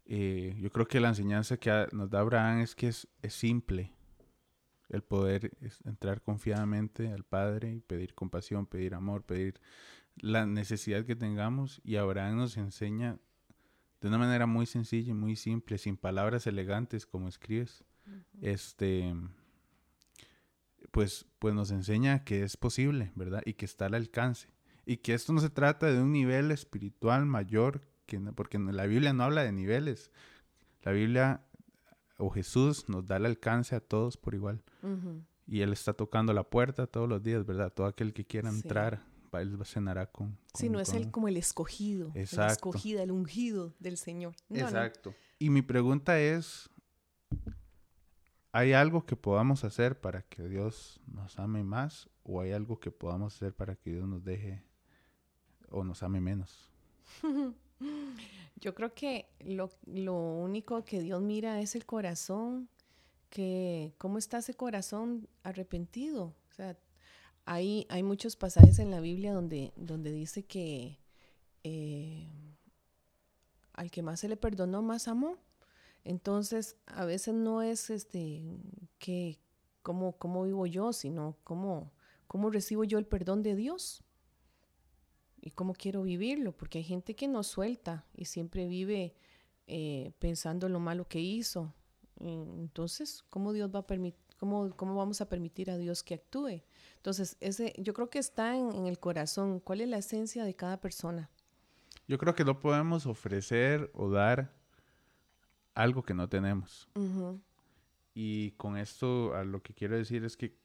eh, 0.05 0.57
yo 0.61 0.71
creo 0.71 0.87
que 0.87 1.01
la 1.01 1.09
enseñanza 1.09 1.57
que 1.57 1.89
nos 1.93 2.11
da 2.11 2.21
Abraham 2.21 2.61
es 2.61 2.75
que 2.75 2.89
es, 2.89 3.09
es 3.23 3.35
simple. 3.35 3.93
El 4.89 5.03
poder 5.03 5.51
entrar 5.85 6.23
confiadamente 6.23 7.13
al 7.13 7.25
Padre 7.25 7.75
y 7.75 7.81
pedir 7.81 8.15
compasión, 8.15 8.67
pedir 8.67 8.95
amor, 8.95 9.25
pedir 9.25 9.61
la 10.15 10.47
necesidad 10.47 11.05
que 11.05 11.17
tengamos. 11.17 11.81
Y 11.83 11.97
Abraham 11.97 12.37
nos 12.37 12.57
enseña 12.57 13.19
de 14.01 14.09
una 14.09 14.19
manera 14.19 14.47
muy 14.47 14.67
sencilla 14.67 15.11
y 15.11 15.15
muy 15.15 15.35
simple, 15.35 15.79
sin 15.79 15.97
palabras 15.97 16.47
elegantes 16.47 17.05
como 17.05 17.27
escribes, 17.27 17.85
este 18.41 19.13
pues, 20.91 21.27
pues 21.39 21.55
nos 21.55 21.71
enseña 21.71 22.25
que 22.25 22.43
es 22.43 22.57
posible, 22.57 23.13
¿verdad? 23.15 23.43
Y 23.45 23.55
que 23.55 23.65
está 23.65 23.87
al 23.87 23.95
alcance. 23.95 24.49
Y 24.85 24.99
que 24.99 25.15
esto 25.15 25.33
no 25.33 25.41
se 25.41 25.51
trata 25.51 25.87
de 25.87 26.01
un 26.01 26.13
nivel 26.13 26.51
espiritual 26.51 27.27
mayor, 27.27 27.83
que, 28.07 28.21
porque 28.21 28.59
la 28.59 28.87
Biblia 28.87 29.13
no 29.13 29.25
habla 29.25 29.43
de 29.43 29.53
niveles. 29.53 30.11
La 30.83 30.93
Biblia 30.93 31.43
o 32.19 32.31
Jesús 32.31 32.89
nos 32.89 33.07
da 33.07 33.17
el 33.17 33.27
alcance 33.27 33.75
a 33.75 33.81
todos 33.81 34.17
por 34.17 34.35
igual. 34.35 34.63
Y 35.47 35.61
Él 35.61 35.73
está 35.73 35.93
tocando 35.93 36.33
la 36.33 36.45
puerta 36.45 36.87
todos 36.87 37.09
los 37.09 37.23
días, 37.23 37.45
¿verdad? 37.45 37.73
Todo 37.73 37.87
aquel 37.87 38.13
que 38.13 38.25
quiera 38.25 38.49
entrar, 38.49 39.03
va, 39.35 39.43
Él 39.43 39.59
cenará 39.65 40.07
con... 40.07 40.31
con 40.31 40.61
sí, 40.61 40.69
no 40.69 40.81
es 40.81 40.93
él 40.93 41.11
como 41.11 41.29
el 41.29 41.37
escogido, 41.37 42.13
Exacto. 42.15 42.45
el 42.45 42.53
escogida, 42.53 43.03
el 43.03 43.11
ungido 43.11 43.75
del 43.79 43.97
Señor. 43.97 44.35
Exacto. 44.51 45.15
Y 45.39 45.51
mi 45.51 45.63
pregunta 45.63 46.19
es, 46.21 46.71
¿Hay 48.57 48.73
algo 48.73 49.05
que 49.05 49.17
podamos 49.17 49.65
hacer 49.65 50.01
para 50.01 50.23
que 50.23 50.49
Dios 50.49 50.99
nos 51.07 51.39
ame 51.39 51.63
más 51.63 52.09
o 52.23 52.41
hay 52.41 52.53
algo 52.53 52.81
que 52.81 52.91
podamos 52.91 53.37
hacer 53.37 53.55
para 53.55 53.77
que 53.77 53.91
Dios 53.91 54.09
nos 54.09 54.25
deje 54.25 54.65
o 55.69 55.85
nos 55.85 56.03
ame 56.03 56.23
menos? 56.23 56.71
Yo 58.57 58.75
creo 58.75 58.95
que 58.95 59.29
lo, 59.41 59.71
único 59.87 60.87
que 60.87 61.03
Dios 61.03 61.21
mira 61.21 61.61
es 61.61 61.77
el 61.77 61.85
corazón, 61.85 62.71
que 63.29 63.93
cómo 63.99 64.17
está 64.17 64.39
ese 64.39 64.55
corazón 64.55 65.29
arrepentido. 65.43 66.35
O 66.51 66.55
sea, 66.55 66.79
hay, 67.45 67.87
hay 67.91 68.03
muchos 68.03 68.37
pasajes 68.37 68.79
en 68.79 68.91
la 68.91 69.01
Biblia 69.01 69.35
donde, 69.35 69.75
donde 69.77 70.13
dice 70.13 70.47
que 70.47 70.99
eh, 71.63 72.27
al 73.75 73.91
que 73.91 74.01
más 74.01 74.21
se 74.21 74.31
le 74.31 74.39
perdonó, 74.39 74.81
más 74.81 75.09
amó. 75.09 75.37
Entonces, 76.07 76.77
a 76.87 77.05
veces 77.05 77.35
no 77.35 77.63
es 77.63 77.91
este 77.91 78.45
que 78.99 79.41
cómo, 79.83 80.13
cómo 80.13 80.45
vivo 80.45 80.65
yo, 80.65 80.93
sino 80.93 81.37
cómo, 81.43 81.93
cómo 82.29 82.49
recibo 82.49 82.85
yo 82.85 82.99
el 82.99 83.07
perdón 83.07 83.43
de 83.43 83.57
Dios 83.57 84.05
y 85.41 85.51
cómo 85.51 85.75
quiero 85.75 86.05
vivirlo, 86.05 86.57
porque 86.57 86.79
hay 86.79 86.85
gente 86.85 87.17
que 87.17 87.27
no 87.27 87.43
suelta 87.43 88.07
y 88.15 88.27
siempre 88.27 88.69
vive 88.69 89.17
eh, 89.67 90.13
pensando 90.21 90.69
en 90.69 90.75
lo 90.75 90.79
malo 90.79 91.09
que 91.09 91.19
hizo. 91.19 91.75
Entonces, 92.21 93.25
¿cómo 93.29 93.53
Dios 93.53 93.75
va 93.75 93.81
a 93.81 93.87
permitir? 93.87 94.21
¿Cómo, 94.39 94.71
¿Cómo 94.77 94.95
vamos 94.95 95.21
a 95.21 95.29
permitir 95.29 95.73
a 95.73 95.77
Dios 95.77 96.05
que 96.05 96.15
actúe? 96.15 96.63
Entonces, 96.99 97.37
ese, 97.41 97.73
yo 97.79 97.95
creo 97.95 98.11
que 98.11 98.21
está 98.21 98.57
en, 98.57 98.71
en 98.71 98.87
el 98.87 99.01
corazón. 99.01 99.59
¿Cuál 99.59 99.81
es 99.81 99.89
la 99.89 99.99
esencia 99.99 100.45
de 100.45 100.55
cada 100.55 100.81
persona? 100.81 101.31
Yo 102.07 102.17
creo 102.19 102.35
que 102.37 102.45
no 102.45 102.61
podemos 102.61 103.07
ofrecer 103.07 103.91
o 103.95 104.11
dar 104.11 104.56
algo 105.77 106.03
que 106.03 106.15
no 106.15 106.29
tenemos. 106.29 106.89
Y 108.15 108.53
con 108.53 108.77
esto 108.77 109.35
a 109.35 109.45
lo 109.45 109.63
que 109.63 109.75
quiero 109.75 109.97
decir 109.97 110.25
es 110.25 110.37
que 110.37 110.57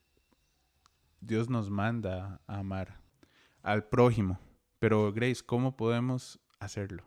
Dios 1.19 1.49
nos 1.49 1.69
manda 1.69 2.41
a 2.47 2.59
amar 2.59 2.99
al 3.61 3.87
prójimo. 3.87 4.39
Pero 4.79 5.11
Grace, 5.13 5.43
¿cómo 5.45 5.75
podemos 5.75 6.39
hacerlo? 6.59 7.03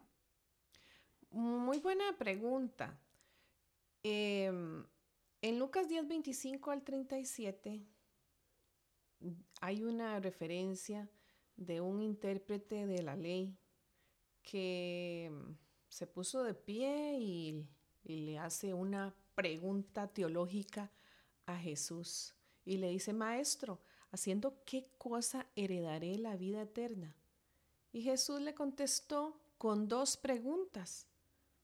Muy 1.30 1.78
buena 1.80 2.04
pregunta. 2.16 2.96
Em, 4.02 4.84
en 5.40 5.58
Lucas 5.58 5.88
10, 5.88 6.06
25 6.06 6.70
al 6.70 6.84
37 6.84 7.82
hay 9.62 9.82
una 9.82 10.20
referencia 10.20 11.08
de 11.56 11.80
un 11.80 12.02
intérprete 12.02 12.86
de 12.86 13.02
la 13.02 13.16
ley 13.16 13.56
que 14.42 15.32
se 15.88 16.06
puso 16.06 16.42
de 16.42 16.54
pie 16.54 17.18
y 17.18 17.66
y 18.04 18.26
le 18.26 18.38
hace 18.38 18.74
una 18.74 19.14
pregunta 19.34 20.08
teológica 20.08 20.90
a 21.46 21.56
Jesús 21.56 22.34
y 22.64 22.76
le 22.78 22.88
dice, 22.88 23.12
Maestro, 23.12 23.80
¿haciendo 24.10 24.62
qué 24.64 24.88
cosa 24.98 25.46
heredaré 25.56 26.18
la 26.18 26.36
vida 26.36 26.62
eterna? 26.62 27.14
Y 27.92 28.02
Jesús 28.02 28.40
le 28.40 28.54
contestó 28.54 29.40
con 29.58 29.88
dos 29.88 30.16
preguntas. 30.16 31.06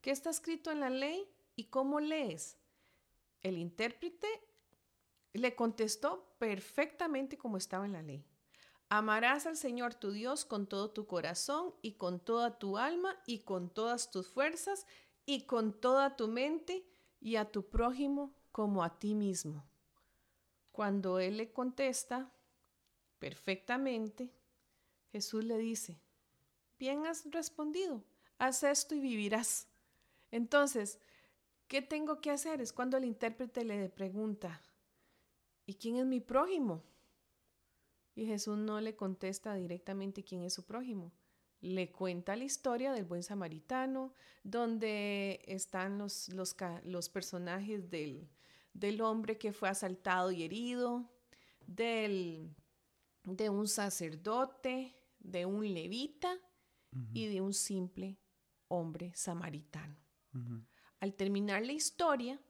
¿Qué 0.01 0.11
está 0.11 0.31
escrito 0.31 0.71
en 0.71 0.81
la 0.81 0.91
ley 0.91 1.29
y 1.57 1.65
cómo 1.65 2.01
lees? 2.01 2.57
El 3.43 3.59
intérprete 3.59 4.29
le 5.33 5.55
contestó 5.55 6.35
perfectamente 6.39 7.39
como 7.39 7.57
estaba 7.57 7.87
en 7.87 7.93
la 7.93 8.03
ley. 8.03 8.25
Amarás 8.89 9.47
al 9.47 9.57
Señor 9.57 9.95
tu 9.95 10.11
Dios 10.11 10.45
con 10.45 10.67
todo 10.67 10.91
tu 10.91 11.07
corazón 11.07 11.75
y 11.81 11.93
con 11.93 12.19
toda 12.19 12.59
tu 12.59 12.77
alma 12.77 13.17
y 13.25 13.41
con 13.41 13.71
todas 13.71 14.11
tus 14.11 14.29
fuerzas 14.29 14.87
y 15.35 15.43
con 15.43 15.73
toda 15.73 16.17
tu 16.17 16.27
mente 16.27 16.85
y 17.21 17.37
a 17.37 17.53
tu 17.53 17.69
prójimo 17.69 18.35
como 18.51 18.83
a 18.83 18.99
ti 18.99 19.15
mismo. 19.15 19.65
Cuando 20.73 21.21
él 21.21 21.37
le 21.37 21.53
contesta 21.53 22.33
perfectamente, 23.21 24.33
Jesús 25.13 25.45
le 25.45 25.57
dice, 25.59 26.01
bien 26.81 27.07
has 27.07 27.31
respondido, 27.31 28.03
haz 28.39 28.65
esto 28.65 28.97
y 28.97 29.01
vivirás. 29.01 29.69
Entonces, 30.33 30.99
¿qué 31.69 31.81
tengo 31.81 32.21
que 32.21 32.33
hacer? 32.33 32.61
Es 32.61 32.73
cuando 32.73 32.97
el 32.97 33.05
intérprete 33.05 33.65
le 33.65 33.89
pregunta, 33.89 34.61
¿y 35.65 35.75
quién 35.75 35.97
es 35.97 36.07
mi 36.07 36.19
prójimo? 36.19 36.83
Y 38.17 38.27
Jesús 38.27 38.59
no 38.59 38.81
le 38.81 38.97
contesta 38.97 39.55
directamente 39.55 40.25
quién 40.25 40.43
es 40.43 40.55
su 40.55 40.65
prójimo, 40.65 41.13
le 41.61 41.91
cuenta 41.91 42.37
la 42.37 42.45
historia 42.45 42.93
del 42.93 43.05
buen 43.05 43.23
samaritano, 43.23 44.15
donde 44.43 45.43
están 45.47 45.99
los, 45.99 46.29
los, 46.85 47.09
personajes 47.09 47.91
del, 47.91 48.29
del, 48.73 49.01
hombre 49.03 49.37
que 49.37 49.53
fue 49.53 49.69
asaltado 49.69 50.31
y 50.31 50.43
herido, 50.43 51.11
del, 51.67 52.55
de 53.25 53.51
un 53.51 53.69
sacerdote, 53.69 54.95
de 55.19 55.45
un 55.45 55.73
levita 55.75 56.39
y 57.13 57.27
de 57.27 57.41
un 57.41 57.55
simple 57.55 58.19
hombre 58.69 59.13
samaritano. 59.15 59.97
Al 61.01 61.15
terminar 61.15 61.65
la 61.65 61.73
historia, 61.73 62.41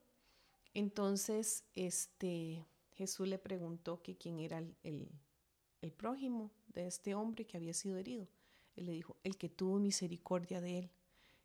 entonces 0.73 1.65
este, 1.73 2.65
Jesús 2.93 3.27
le 3.27 3.37
preguntó 3.37 4.01
que 4.01 4.17
quién 4.17 4.39
era 4.39 4.63
el 4.83 5.91
prójimo 5.97 6.51
de 6.67 6.87
este 6.87 7.13
hombre 7.13 7.45
que 7.45 7.57
había 7.57 7.73
sido 7.73 7.97
herido. 7.97 8.27
Él 8.75 8.85
le 8.85 8.93
dijo, 8.93 9.17
el 9.23 9.37
que 9.37 9.49
tuvo 9.49 9.79
misericordia 9.79 10.61
de 10.61 10.79
él. 10.79 10.91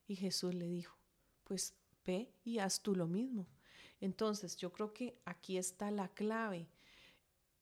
Y 0.06 0.16
Jesús 0.16 0.54
le 0.54 0.68
dijo, 0.68 0.97
pues 1.45 1.75
ve 2.04 2.33
y 2.45 2.59
haz 2.59 2.80
tú 2.80 2.95
lo 2.95 3.06
mismo. 3.06 3.47
Entonces 4.00 4.56
yo 4.56 4.73
creo 4.73 4.92
que 4.92 5.18
aquí 5.25 5.59
está 5.59 5.90
la 5.90 6.09
clave. 6.09 6.68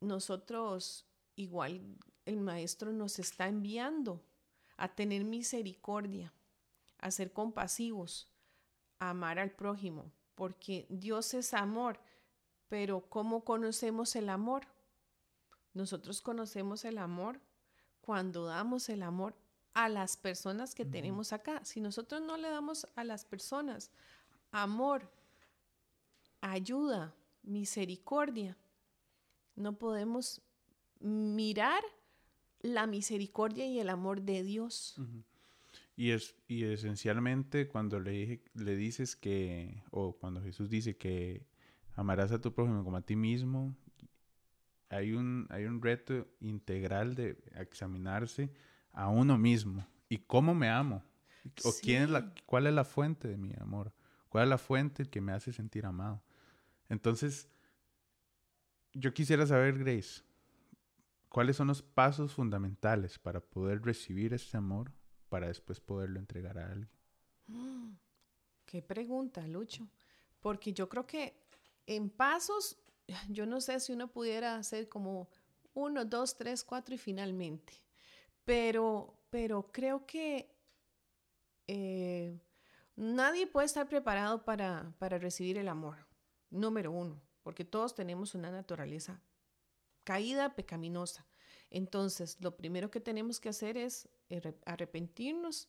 Nosotros, 0.01 1.07
igual 1.37 1.97
el 2.27 2.41
Maestro 2.41 2.93
nos 2.93 3.19
está 3.19 3.49
enviando 3.49 4.23
a 4.77 4.95
tener 4.95 5.25
misericordia, 5.25 6.33
a 6.99 7.11
ser 7.11 7.33
compasivos, 7.33 8.29
a 8.99 9.11
amar 9.11 9.39
al 9.39 9.53
prójimo, 9.53 10.11
porque 10.35 10.87
Dios 10.89 11.35
es 11.35 11.55
amor, 11.55 12.01
pero 12.69 13.09
¿cómo 13.09 13.45
conocemos 13.45 14.17
el 14.17 14.29
amor? 14.29 14.67
Nosotros 15.75 16.21
conocemos 16.21 16.85
el 16.85 16.99
amor 16.99 17.41
cuando 18.01 18.47
damos 18.47 18.89
el 18.89 19.03
amor 19.03 19.35
a 19.75 19.89
las 19.89 20.17
personas 20.17 20.75
que 20.75 20.85
tenemos 20.85 21.33
acá. 21.33 21.65
Si 21.65 21.81
nosotros 21.81 22.23
no 22.23 22.37
le 22.37 22.49
damos 22.49 22.87
a 22.95 23.05
las 23.05 23.25
personas 23.25 23.91
amor, 24.53 25.11
ayuda, 26.41 27.15
misericordia, 27.43 28.57
no 29.57 29.77
podemos 29.77 30.41
mirar 31.01 31.83
la 32.61 32.87
misericordia 32.87 33.67
y 33.67 33.81
el 33.81 33.91
amor 33.91 34.23
de 34.23 34.43
Dios. 34.43 34.97
Y, 35.97 36.11
es, 36.11 36.35
y 36.49 36.65
esencialmente 36.65 37.69
cuando 37.69 38.01
le, 38.01 38.11
dije, 38.13 38.45
le 38.55 38.77
dices 38.77 39.17
que, 39.17 39.83
o 39.91 40.17
cuando 40.17 40.41
Jesús 40.41 40.71
dice 40.71 40.97
que 40.97 41.47
amarás 41.95 42.33
a 42.33 42.41
tu 42.41 42.53
prójimo 42.55 42.85
como 42.85 42.97
a 42.97 43.03
ti 43.03 43.17
mismo, 43.17 43.77
hay 44.89 45.13
un, 45.13 45.47
hay 45.51 45.65
un 45.65 45.83
reto 45.83 46.29
integral 46.41 47.15
de 47.17 47.37
examinarse 47.57 48.51
a 48.95 49.09
uno 49.09 49.37
mismo. 49.37 49.87
¿Y 50.09 50.19
cómo 50.19 50.55
me 50.55 50.71
amo? 50.71 51.03
¿O 51.65 51.73
quién 51.83 52.05
es 52.05 52.11
la, 52.11 52.33
cuál 52.47 52.67
es 52.67 52.75
la 52.75 52.85
fuente 52.85 53.29
de 53.29 53.37
mi 53.37 53.53
amor? 53.61 53.93
¿Cuál 54.29 54.45
es 54.45 54.51
la 54.51 54.59
fuente 54.59 55.05
que 55.05 55.21
me 55.21 55.33
hace 55.33 55.53
sentir 55.53 55.85
amado? 55.85 56.23
Entonces, 56.89 57.49
yo 58.93 59.13
quisiera 59.13 59.47
saber, 59.47 59.79
Grace, 59.79 60.23
¿cuáles 61.29 61.57
son 61.57 61.69
los 61.69 61.83
pasos 61.83 62.33
fundamentales 62.33 63.19
para 63.19 63.41
poder 63.41 63.83
recibir 63.83 64.33
este 64.33 64.57
amor 64.57 64.93
para 65.29 65.49
después 65.49 65.81
poderlo 65.81 66.19
entregar 66.19 66.59
a 66.59 66.71
alguien? 66.71 66.89
Qué 68.65 68.83
pregunta, 68.83 69.47
Lucho. 69.47 69.89
Porque 70.41 70.73
yo 70.73 70.89
creo 70.89 71.07
que 71.07 71.37
en 71.87 72.11
pasos, 72.11 72.79
yo 73.29 73.47
no 73.47 73.61
sé 73.61 73.81
si 73.81 73.93
uno 73.93 74.09
pudiera 74.09 74.57
hacer 74.57 74.89
como 74.89 75.29
uno, 75.75 76.05
dos, 76.05 76.37
tres, 76.37 76.65
cuatro 76.65 76.95
y 76.95 76.99
finalmente. 76.99 77.75
Pero, 78.45 79.19
pero 79.31 79.71
creo 79.73 80.07
que 80.07 80.55
eh, 81.67 82.39
nadie 82.97 83.47
puede 83.47 83.67
estar 83.67 83.89
preparado 83.89 84.45
para, 84.45 84.95
para 84.99 85.19
recibir 85.19 85.59
el 85.59 85.69
amor, 85.69 86.07
número 86.51 86.93
uno, 86.93 87.21
porque 87.43 87.65
todos 87.65 87.95
tenemos 87.95 88.35
una 88.35 88.51
naturaleza 88.51 89.23
caída, 90.05 90.55
pecaminosa. 90.55 91.27
Entonces, 91.71 92.37
lo 92.41 92.57
primero 92.57 92.91
que 92.91 93.01
tenemos 93.01 93.41
que 93.41 93.49
hacer 93.49 93.77
es 93.77 94.09
arrepentirnos 94.65 95.69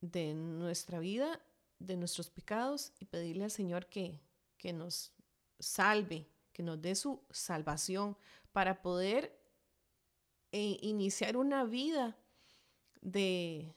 de 0.00 0.34
nuestra 0.34 0.98
vida, 0.98 1.40
de 1.78 1.96
nuestros 1.96 2.30
pecados 2.30 2.92
y 2.98 3.06
pedirle 3.06 3.44
al 3.44 3.50
Señor 3.50 3.86
que, 3.86 4.20
que 4.56 4.72
nos 4.72 5.12
salve, 5.58 6.28
que 6.52 6.62
nos 6.62 6.80
dé 6.82 6.94
su 6.94 7.22
salvación 7.30 8.16
para 8.52 8.82
poder 8.82 9.37
e 10.52 10.78
iniciar 10.82 11.36
una 11.36 11.64
vida 11.64 12.16
de, 13.00 13.74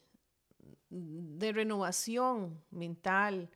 de 0.89 1.51
renovación 1.51 2.63
mental, 2.71 3.49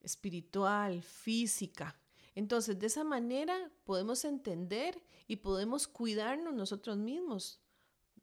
espiritual, 0.00 1.02
física. 1.02 1.98
Entonces, 2.34 2.78
de 2.78 2.86
esa 2.86 3.04
manera 3.04 3.70
podemos 3.84 4.24
entender 4.24 5.02
y 5.26 5.36
podemos 5.36 5.88
cuidarnos 5.88 6.54
nosotros 6.54 6.96
mismos. 6.96 7.60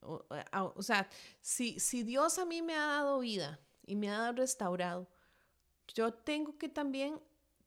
O, 0.02 0.26
o, 0.76 0.84
sea, 0.84 1.10
si, 1.42 1.80
si 1.80 2.04
Dios 2.04 2.38
a 2.38 2.46
mí 2.46 2.62
me 2.62 2.76
ha 2.76 2.86
dado 2.88 3.20
vida 3.20 3.60
y 3.86 3.96
me 3.96 4.10
ha 4.10 4.18
dado 4.20 4.34
restaurado, 4.34 5.08
yo 5.94 6.14
tengo 6.14 6.58
que 6.58 6.70
también 6.70 7.20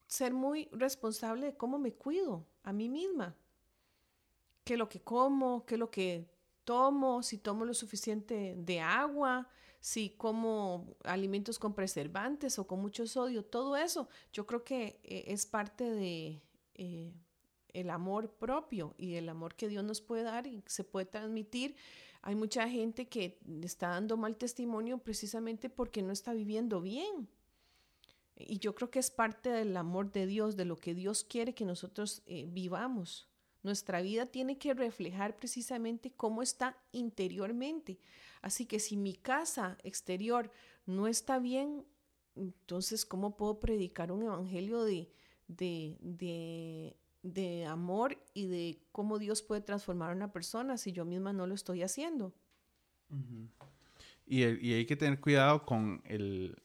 ser 0.07 0.33
muy 0.33 0.69
responsable 0.73 1.47
de 1.47 1.57
cómo 1.57 1.79
me 1.79 1.93
cuido 1.93 2.47
a 2.63 2.73
mí 2.73 2.89
misma. 2.89 3.35
¿Qué 4.65 4.77
lo 4.77 4.89
que 4.89 5.01
como? 5.01 5.65
¿Qué 5.67 5.77
lo 5.77 5.91
que 5.91 6.29
tomo, 6.67 7.23
si 7.23 7.39
tomo 7.39 7.65
lo 7.65 7.73
suficiente 7.73 8.55
de 8.59 8.81
agua, 8.81 9.49
si 9.81 10.11
como 10.11 10.97
alimentos 11.05 11.59
con 11.61 11.75
preservantes 11.75 12.59
o 12.59 12.67
con 12.67 12.81
mucho 12.81 13.07
sodio, 13.07 13.45
todo 13.45 13.77
eso, 13.77 14.09
yo 14.33 14.45
creo 14.45 14.65
que 14.65 15.01
eh, 15.05 15.25
es 15.29 15.47
parte 15.47 15.85
de 15.89 16.43
eh, 16.75 17.15
el 17.73 17.89
amor 17.89 18.31
propio 18.33 18.95
y 18.99 19.15
el 19.15 19.29
amor 19.29 19.55
que 19.55 19.69
Dios 19.69 19.85
nos 19.85 20.01
puede 20.01 20.25
dar 20.25 20.49
y 20.49 20.63
se 20.67 20.83
puede 20.83 21.07
transmitir. 21.07 21.77
Hay 22.21 22.35
mucha 22.35 22.69
gente 22.69 23.07
que 23.07 23.39
está 23.63 23.91
dando 23.91 24.17
mal 24.17 24.37
testimonio 24.37 24.99
precisamente 24.99 25.71
porque 25.71 26.03
no 26.03 26.13
está 26.13 26.33
viviendo 26.33 26.81
bien. 26.81 27.29
Y 28.35 28.59
yo 28.59 28.75
creo 28.75 28.91
que 28.91 28.99
es 28.99 29.13
parte 29.13 29.51
del 29.51 29.77
amor 29.77 30.11
de 30.11 30.27
Dios, 30.27 30.57
de 30.57 30.65
lo 30.65 30.77
que 30.77 30.95
Dios 30.95 31.23
quiere 31.23 31.55
que 31.55 31.65
nosotros 31.65 32.23
eh, 32.27 32.47
vivamos. 32.49 33.29
Nuestra 33.67 34.01
vida 34.01 34.27
tiene 34.27 34.59
que 34.59 34.75
reflejar 34.75 35.37
precisamente 35.37 36.13
cómo 36.13 36.41
está 36.41 36.79
interiormente. 36.93 37.99
Así 38.41 38.65
que 38.65 38.79
si 38.79 38.97
mi 38.97 39.15
casa 39.15 39.77
exterior 39.83 40.53
no 40.87 41.09
está 41.09 41.41
bien, 41.41 41.85
entonces 42.37 43.05
¿cómo 43.05 43.37
puedo 43.37 43.59
predicar 43.59 44.13
un 44.13 44.23
evangelio 44.23 44.85
de, 44.85 45.11
de, 45.49 46.97
de, 47.25 47.67
amor 47.67 48.17
y 48.35 48.47
de 48.47 48.79
cómo 48.93 49.19
Dios 49.19 49.43
puede 49.43 49.63
transformar 49.63 50.11
a 50.11 50.15
una 50.15 50.33
persona 50.33 50.79
si 50.79 50.93
yo 50.93 51.05
misma 51.05 51.33
no 51.33 51.49
lo 51.49 51.55
estoy 51.57 51.83
haciendo? 51.83 52.33
y, 54.27 54.45
y, 54.45 54.75
hay 54.75 54.87
que 54.87 54.95
tener 54.95 55.21
cuidado 55.21 55.67
con 55.67 56.03
el, 56.05 56.57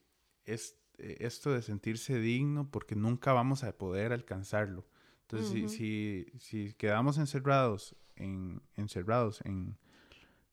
esto 0.46 1.52
de 1.52 1.64
sentirse 1.64 2.20
digno 2.20 2.70
porque 2.70 2.96
nunca 2.96 3.34
vamos 3.34 3.64
a 3.64 3.76
poder 3.76 4.14
alcanzarlo. 4.14 4.86
Entonces, 5.32 5.72
si, 5.72 6.26
si, 6.40 6.74
quedamos 6.74 7.18
encerrados, 7.18 7.96
en, 8.18 8.62
encerrados 8.76 9.42
en, 9.46 9.78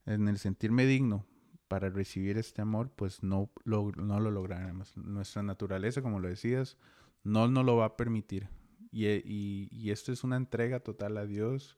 en 0.07 0.29
el 0.29 0.39
sentirme 0.39 0.87
digno 0.87 1.27
para 1.67 1.91
recibir 1.91 2.39
este 2.39 2.63
amor, 2.63 2.91
pues 2.95 3.23
no 3.23 3.51
lo, 3.65 3.91
no 3.97 4.21
lo 4.21 4.31
lograremos. 4.31 4.97
Nuestra 4.97 5.43
naturaleza, 5.43 6.01
como 6.01 6.21
lo 6.21 6.29
decías, 6.29 6.77
no 7.25 7.49
nos 7.49 7.65
lo 7.65 7.77
va 7.77 7.87
a 7.87 7.97
permitir. 7.97 8.49
Y, 8.93 9.07
y, 9.07 9.69
y, 9.71 9.91
esto 9.91 10.13
es 10.13 10.23
una 10.23 10.37
entrega 10.37 10.81
total 10.81 11.17
a 11.19 11.27
Dios. 11.27 11.77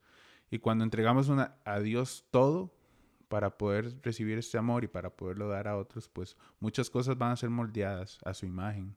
Y 0.51 0.59
cuando 0.59 0.85
entregamos 0.85 1.29
una, 1.29 1.57
a 1.65 1.81
Dios 1.81 2.27
todo 2.31 2.73
para 3.29 3.57
poder 3.57 3.97
recibir 4.03 4.37
este 4.39 4.59
amor 4.59 4.85
y 4.85 4.89
para 4.89 5.17
poderlo 5.17 5.49
dar 5.49 5.69
a 5.69 5.79
otros, 5.79 6.09
pues 6.09 6.37
muchas 6.61 6.91
cosas 6.91 7.17
van 7.17 7.33
a 7.33 7.37
ser 7.37 7.49
moldeadas 7.49 8.19
a 8.25 8.35
su 8.35 8.45
imagen. 8.45 8.95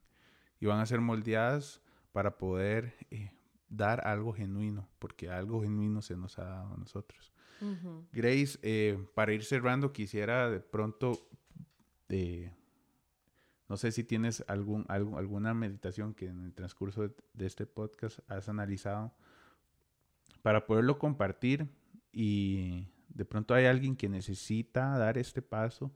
Y 0.60 0.66
van 0.66 0.80
a 0.80 0.86
ser 0.86 1.00
moldeadas 1.00 1.82
para 2.12 2.38
poder 2.38 2.96
eh, 3.10 3.32
dar 3.69 4.06
algo 4.08 4.34
genuino, 4.34 4.88
porque 4.99 5.30
algo 5.30 5.62
genuino 5.62 6.02
se 6.02 6.15
nos 6.15 6.38
ha 6.39 6.45
dado 6.45 6.73
a 6.73 6.78
nosotros. 6.78 7.34
Grace, 8.12 8.60
eh, 8.62 8.99
para 9.15 9.34
ir 9.34 9.43
cerrando, 9.43 9.93
quisiera 9.93 10.49
de 10.49 10.60
pronto, 10.60 11.30
eh, 12.10 12.52
no 13.69 13.78
sé 13.78 13.91
si 13.91 14.04
tienes 14.04 14.43
algún, 14.47 14.86
alguna 14.89 15.54
meditación 15.54 16.13
que 16.13 16.28
en 16.28 16.43
el 16.43 16.54
transcurso 16.54 17.08
de, 17.34 17.45
este 17.45 17.65
podcast 17.65 18.19
has 18.30 18.49
analizado 18.49 19.13
para 20.41 20.65
poderlo 20.65 20.99
compartir 20.99 21.69
y 22.12 22.89
de 23.08 23.23
pronto 23.23 23.54
hay 23.54 23.65
alguien 23.65 23.95
que 23.95 24.10
necesita 24.10 24.97
dar 24.97 25.17
este 25.17 25.41
paso, 25.41 25.93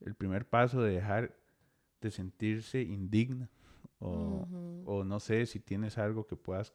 el 0.00 0.14
primer 0.14 0.48
paso 0.48 0.80
de 0.80 0.94
dejar 0.94 1.36
de 2.00 2.10
sentirse 2.10 2.80
indigna 2.80 3.50
o, 3.98 4.48
o 4.86 5.04
no 5.04 5.20
sé 5.20 5.44
si 5.44 5.60
tienes 5.60 5.98
algo 5.98 6.26
que 6.26 6.36
puedas 6.36 6.72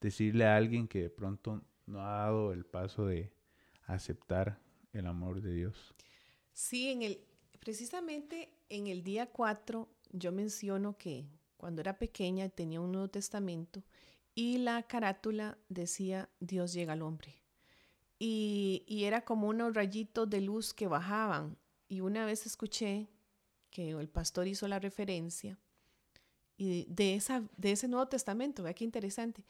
decirle 0.00 0.44
a 0.44 0.56
alguien 0.56 0.88
que 0.88 1.02
de 1.02 1.10
pronto 1.10 1.62
no 1.86 2.00
ha 2.00 2.24
dado 2.24 2.52
el 2.52 2.64
paso 2.64 3.06
de 3.06 3.32
aceptar 3.86 4.60
el 4.92 5.06
amor 5.06 5.40
de 5.40 5.52
Dios. 5.52 5.94
Sí, 6.52 6.90
en 6.90 7.02
el, 7.02 7.20
precisamente 7.60 8.52
en 8.68 8.86
el 8.86 9.02
día 9.02 9.26
4 9.26 9.88
yo 10.12 10.32
menciono 10.32 10.96
que 10.96 11.26
cuando 11.56 11.80
era 11.80 11.98
pequeña 11.98 12.48
tenía 12.48 12.80
un 12.80 12.92
Nuevo 12.92 13.08
Testamento 13.08 13.82
y 14.34 14.58
la 14.58 14.82
carátula 14.82 15.58
decía 15.68 16.28
Dios 16.40 16.72
llega 16.72 16.92
al 16.92 17.02
hombre. 17.02 17.42
Y, 18.18 18.84
y 18.86 19.04
era 19.04 19.24
como 19.24 19.48
unos 19.48 19.74
rayitos 19.74 20.28
de 20.30 20.40
luz 20.40 20.72
que 20.72 20.86
bajaban. 20.86 21.58
Y 21.86 22.00
una 22.00 22.24
vez 22.24 22.46
escuché 22.46 23.08
que 23.70 23.90
el 23.90 24.08
pastor 24.08 24.48
hizo 24.48 24.66
la 24.68 24.78
referencia 24.78 25.58
y 26.56 26.86
de, 26.88 27.14
esa, 27.14 27.44
de 27.56 27.72
ese 27.72 27.88
Nuevo 27.88 28.08
Testamento, 28.08 28.62
vea 28.62 28.74
qué 28.74 28.84
interesante, 28.84 29.44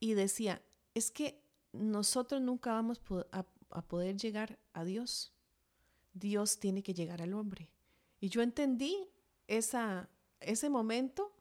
y 0.00 0.14
decía, 0.14 0.62
es 0.94 1.10
que 1.10 1.42
nosotros 1.72 2.40
nunca 2.40 2.72
vamos 2.72 3.00
a, 3.32 3.44
poder 3.88 4.16
llegar 4.16 4.58
a 4.72 4.84
Dios. 4.84 5.32
Dios 6.12 6.60
tiene 6.60 6.82
que 6.82 6.94
llegar 6.94 7.20
al 7.22 7.34
hombre. 7.34 7.72
Y 8.20 8.28
yo 8.28 8.42
entendí 8.42 9.08
esa, 9.48 10.08
ese 10.40 10.70
momento, 10.70 11.34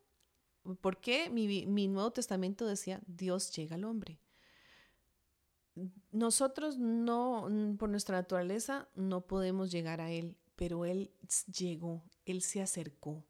porque 0.81 1.29
mi, 1.29 1.65
mi 1.67 1.87
Nuevo 1.87 2.11
Testamento 2.11 2.65
decía, 2.65 3.01
Dios 3.05 3.55
llega 3.55 3.75
al 3.75 3.83
hombre. 3.83 4.19
Nosotros 6.11 6.77
no, 6.77 7.47
por 7.77 7.89
nuestra 7.89 8.17
naturaleza, 8.17 8.89
no 8.95 9.21
podemos 9.21 9.71
llegar 9.71 10.01
a 10.01 10.11
Él, 10.11 10.37
pero 10.55 10.85
Él 10.85 11.11
llegó, 11.47 12.03
Él 12.25 12.41
se 12.41 12.61
acercó. 12.61 13.23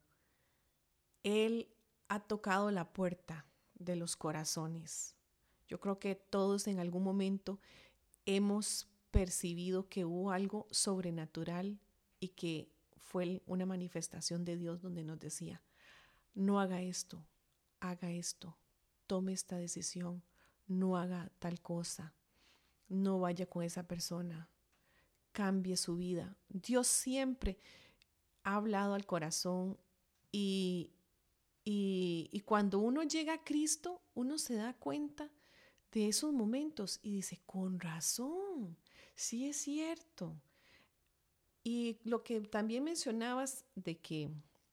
Él 1.22 1.74
ha 2.08 2.20
tocado 2.20 2.70
la 2.70 2.92
puerta 2.92 3.46
de 3.84 3.96
los 3.96 4.16
corazones. 4.16 5.14
Yo 5.68 5.80
creo 5.80 5.98
que 5.98 6.14
todos 6.14 6.66
en 6.66 6.78
algún 6.78 7.02
momento 7.02 7.60
hemos 8.26 8.88
percibido 9.10 9.88
que 9.88 10.04
hubo 10.04 10.30
algo 10.30 10.66
sobrenatural 10.70 11.78
y 12.20 12.28
que 12.28 12.68
fue 12.96 13.42
una 13.46 13.66
manifestación 13.66 14.44
de 14.44 14.56
Dios 14.56 14.80
donde 14.82 15.04
nos 15.04 15.20
decía, 15.20 15.62
no 16.34 16.60
haga 16.60 16.82
esto, 16.82 17.24
haga 17.80 18.10
esto, 18.10 18.56
tome 19.06 19.32
esta 19.32 19.56
decisión, 19.56 20.22
no 20.66 20.96
haga 20.96 21.30
tal 21.38 21.60
cosa, 21.60 22.14
no 22.88 23.20
vaya 23.20 23.46
con 23.46 23.62
esa 23.62 23.84
persona, 23.84 24.48
cambie 25.32 25.76
su 25.76 25.96
vida. 25.96 26.36
Dios 26.48 26.86
siempre 26.86 27.58
ha 28.42 28.56
hablado 28.56 28.94
al 28.94 29.06
corazón 29.06 29.78
y, 30.32 30.90
y, 31.64 32.42
cuando 32.44 32.78
uno 32.78 33.02
llega 33.04 33.34
a 33.34 33.44
Cristo, 33.44 34.02
uno 34.14 34.36
se 34.38 34.54
da 34.54 34.74
cuenta 34.74 35.30
de 35.92 36.08
esos 36.08 36.32
momentos 36.32 37.00
y 37.02 37.12
dice, 37.12 37.40
con 37.46 37.80
razón, 37.80 38.76
sí 39.14 39.46
es 39.46 39.56
cierto. 39.56 40.36
Y 41.62 41.98
lo 42.04 42.22
que 42.22 42.40
también 42.42 42.84
mencionabas 42.84 43.64
de 43.74 43.96
que 43.98 44.30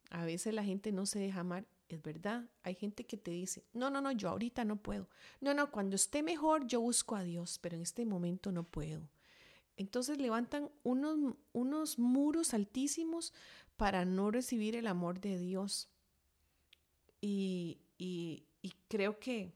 a 0.09 0.25
veces 0.25 0.53
la 0.53 0.65
gente 0.65 0.91
no 0.91 1.05
se 1.05 1.19
deja 1.19 1.39
amar, 1.39 1.65
es 1.87 2.01
verdad. 2.01 2.49
Hay 2.63 2.75
gente 2.75 3.05
que 3.05 3.15
te 3.15 3.31
dice, 3.31 3.65
no, 3.71 3.89
no, 3.89 4.01
no, 4.01 4.11
yo 4.11 4.29
ahorita 4.29 4.65
no 4.65 4.75
puedo. 4.81 5.07
No, 5.39 5.53
no, 5.53 5.71
cuando 5.71 5.95
esté 5.95 6.23
mejor 6.23 6.67
yo 6.67 6.81
busco 6.81 7.15
a 7.15 7.23
Dios, 7.23 7.57
pero 7.59 7.77
en 7.77 7.83
este 7.83 8.05
momento 8.05 8.51
no 8.51 8.63
puedo. 8.63 9.07
Entonces 9.77 10.17
levantan 10.17 10.69
unos, 10.83 11.35
unos 11.53 11.97
muros 11.97 12.53
altísimos 12.53 13.33
para 13.77 14.03
no 14.03 14.29
recibir 14.29 14.75
el 14.75 14.87
amor 14.87 15.21
de 15.21 15.37
Dios. 15.39 15.90
Y, 17.21 17.77
creo 18.87 19.19
que 19.19 19.53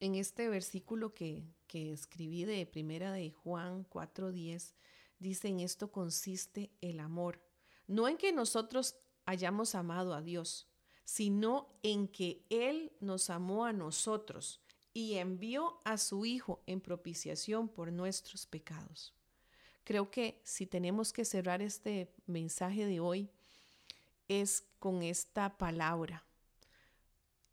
en 0.00 0.14
este 0.14 0.48
versículo 0.48 1.14
que, 1.14 1.44
que 1.66 1.92
escribí 1.92 2.44
de 2.44 2.66
primera 2.66 3.12
de 3.12 3.30
Juan 3.30 3.86
4.10, 3.90 4.72
dice, 5.18 5.48
en 5.48 5.60
esto 5.60 5.92
consiste 5.92 6.70
el 6.80 7.00
amor. 7.00 7.40
No 7.86 8.08
en 8.08 8.16
que 8.16 8.32
nosotros 8.32 8.96
hayamos 9.26 9.74
amado 9.74 10.14
a 10.14 10.22
Dios, 10.22 10.66
sino 11.04 11.68
en 11.82 12.08
que 12.08 12.44
Él 12.50 12.92
nos 13.00 13.30
amó 13.30 13.64
a 13.64 13.72
nosotros 13.72 14.60
y 14.92 15.14
envió 15.14 15.80
a 15.84 15.96
su 15.96 16.26
Hijo 16.26 16.60
en 16.66 16.80
propiciación 16.80 17.68
por 17.68 17.92
nuestros 17.92 18.46
pecados. 18.46 19.14
Creo 19.84 20.10
que 20.10 20.40
si 20.44 20.66
tenemos 20.66 21.12
que 21.12 21.24
cerrar 21.24 21.62
este 21.62 22.12
mensaje 22.26 22.84
de 22.84 23.00
hoy 23.00 23.30
es 24.28 24.64
con 24.78 25.02
esta 25.02 25.56
palabra. 25.56 26.27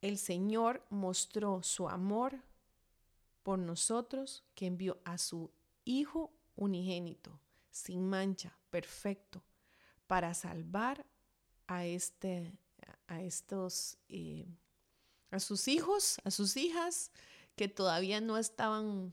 El 0.06 0.20
Señor 0.20 0.86
mostró 0.92 1.64
su 1.64 1.90
amor 1.90 2.40
por 3.42 3.58
nosotros 3.58 4.44
que 4.54 4.68
envió 4.68 5.00
a 5.04 5.18
su 5.18 5.50
Hijo 5.84 6.32
unigénito, 6.56 7.40
sin 7.72 8.08
mancha, 8.08 8.56
perfecto, 8.70 9.42
para 10.06 10.36
salvar 10.36 11.08
a, 11.66 11.88
este, 11.88 12.54
a 13.08 13.24
estos, 13.24 13.98
eh, 14.08 14.46
a 15.32 15.40
sus 15.40 15.68
hijos, 15.68 16.20
a 16.24 16.30
sus 16.30 16.56
hijas, 16.56 17.10
que 17.56 17.68
todavía 17.68 18.22
no 18.22 18.38
estaban 18.38 19.12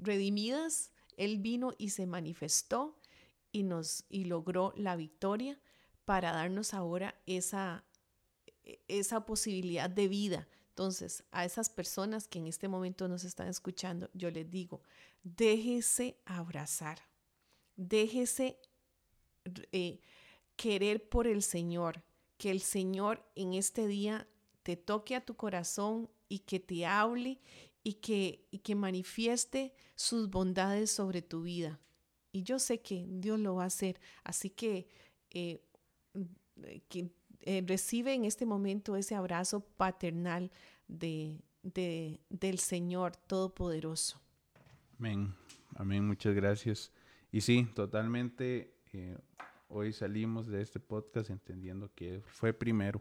redimidas, 0.00 0.90
Él 1.16 1.38
vino 1.38 1.72
y 1.78 1.90
se 1.90 2.04
manifestó 2.04 2.98
y, 3.52 3.62
nos, 3.62 4.06
y 4.08 4.24
logró 4.24 4.72
la 4.74 4.96
victoria 4.96 5.60
para 6.04 6.32
darnos 6.32 6.74
ahora 6.74 7.14
esa, 7.26 7.84
esa 8.88 9.24
posibilidad 9.26 9.90
de 9.90 10.08
vida. 10.08 10.48
Entonces, 10.70 11.24
a 11.32 11.44
esas 11.44 11.68
personas 11.68 12.26
que 12.28 12.38
en 12.38 12.46
este 12.46 12.68
momento 12.68 13.06
nos 13.08 13.24
están 13.24 13.48
escuchando, 13.48 14.08
yo 14.14 14.30
les 14.30 14.50
digo, 14.50 14.82
déjese 15.22 16.16
abrazar, 16.24 16.98
déjese 17.76 18.58
eh, 19.72 20.00
querer 20.56 21.08
por 21.08 21.26
el 21.26 21.42
Señor, 21.42 22.02
que 22.38 22.50
el 22.50 22.60
Señor 22.60 23.22
en 23.34 23.54
este 23.54 23.86
día 23.86 24.26
te 24.62 24.76
toque 24.76 25.14
a 25.14 25.24
tu 25.24 25.36
corazón 25.36 26.08
y 26.28 26.40
que 26.40 26.58
te 26.58 26.86
hable 26.86 27.40
y 27.82 27.94
que, 27.94 28.46
y 28.50 28.60
que 28.60 28.74
manifieste 28.74 29.74
sus 29.94 30.30
bondades 30.30 30.90
sobre 30.90 31.20
tu 31.20 31.42
vida. 31.42 31.80
Y 32.32 32.44
yo 32.44 32.58
sé 32.58 32.80
que 32.80 33.04
Dios 33.08 33.38
lo 33.38 33.56
va 33.56 33.64
a 33.64 33.66
hacer. 33.66 34.00
Así 34.24 34.48
que, 34.48 34.88
eh, 35.30 35.62
que 36.88 37.10
eh, 37.42 37.62
recibe 37.66 38.14
en 38.14 38.24
este 38.24 38.46
momento 38.46 38.96
ese 38.96 39.14
abrazo 39.14 39.60
paternal 39.60 40.50
de, 40.88 41.40
de, 41.62 42.20
del 42.30 42.58
Señor 42.58 43.16
Todopoderoso. 43.16 44.20
Amén. 44.98 45.34
Amén. 45.74 46.06
Muchas 46.06 46.34
gracias. 46.34 46.92
Y 47.30 47.40
sí, 47.40 47.68
totalmente. 47.74 48.74
Eh, 48.92 49.16
hoy 49.68 49.92
salimos 49.92 50.46
de 50.46 50.60
este 50.60 50.78
podcast 50.78 51.30
entendiendo 51.30 51.90
que 51.94 52.20
fue 52.26 52.52
primero 52.52 53.00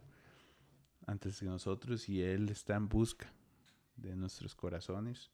antes 1.06 1.40
que 1.40 1.46
nosotros 1.46 2.08
y 2.08 2.22
Él 2.22 2.50
está 2.50 2.76
en 2.76 2.88
busca 2.88 3.32
de 3.96 4.16
nuestros 4.16 4.56
corazones 4.56 5.32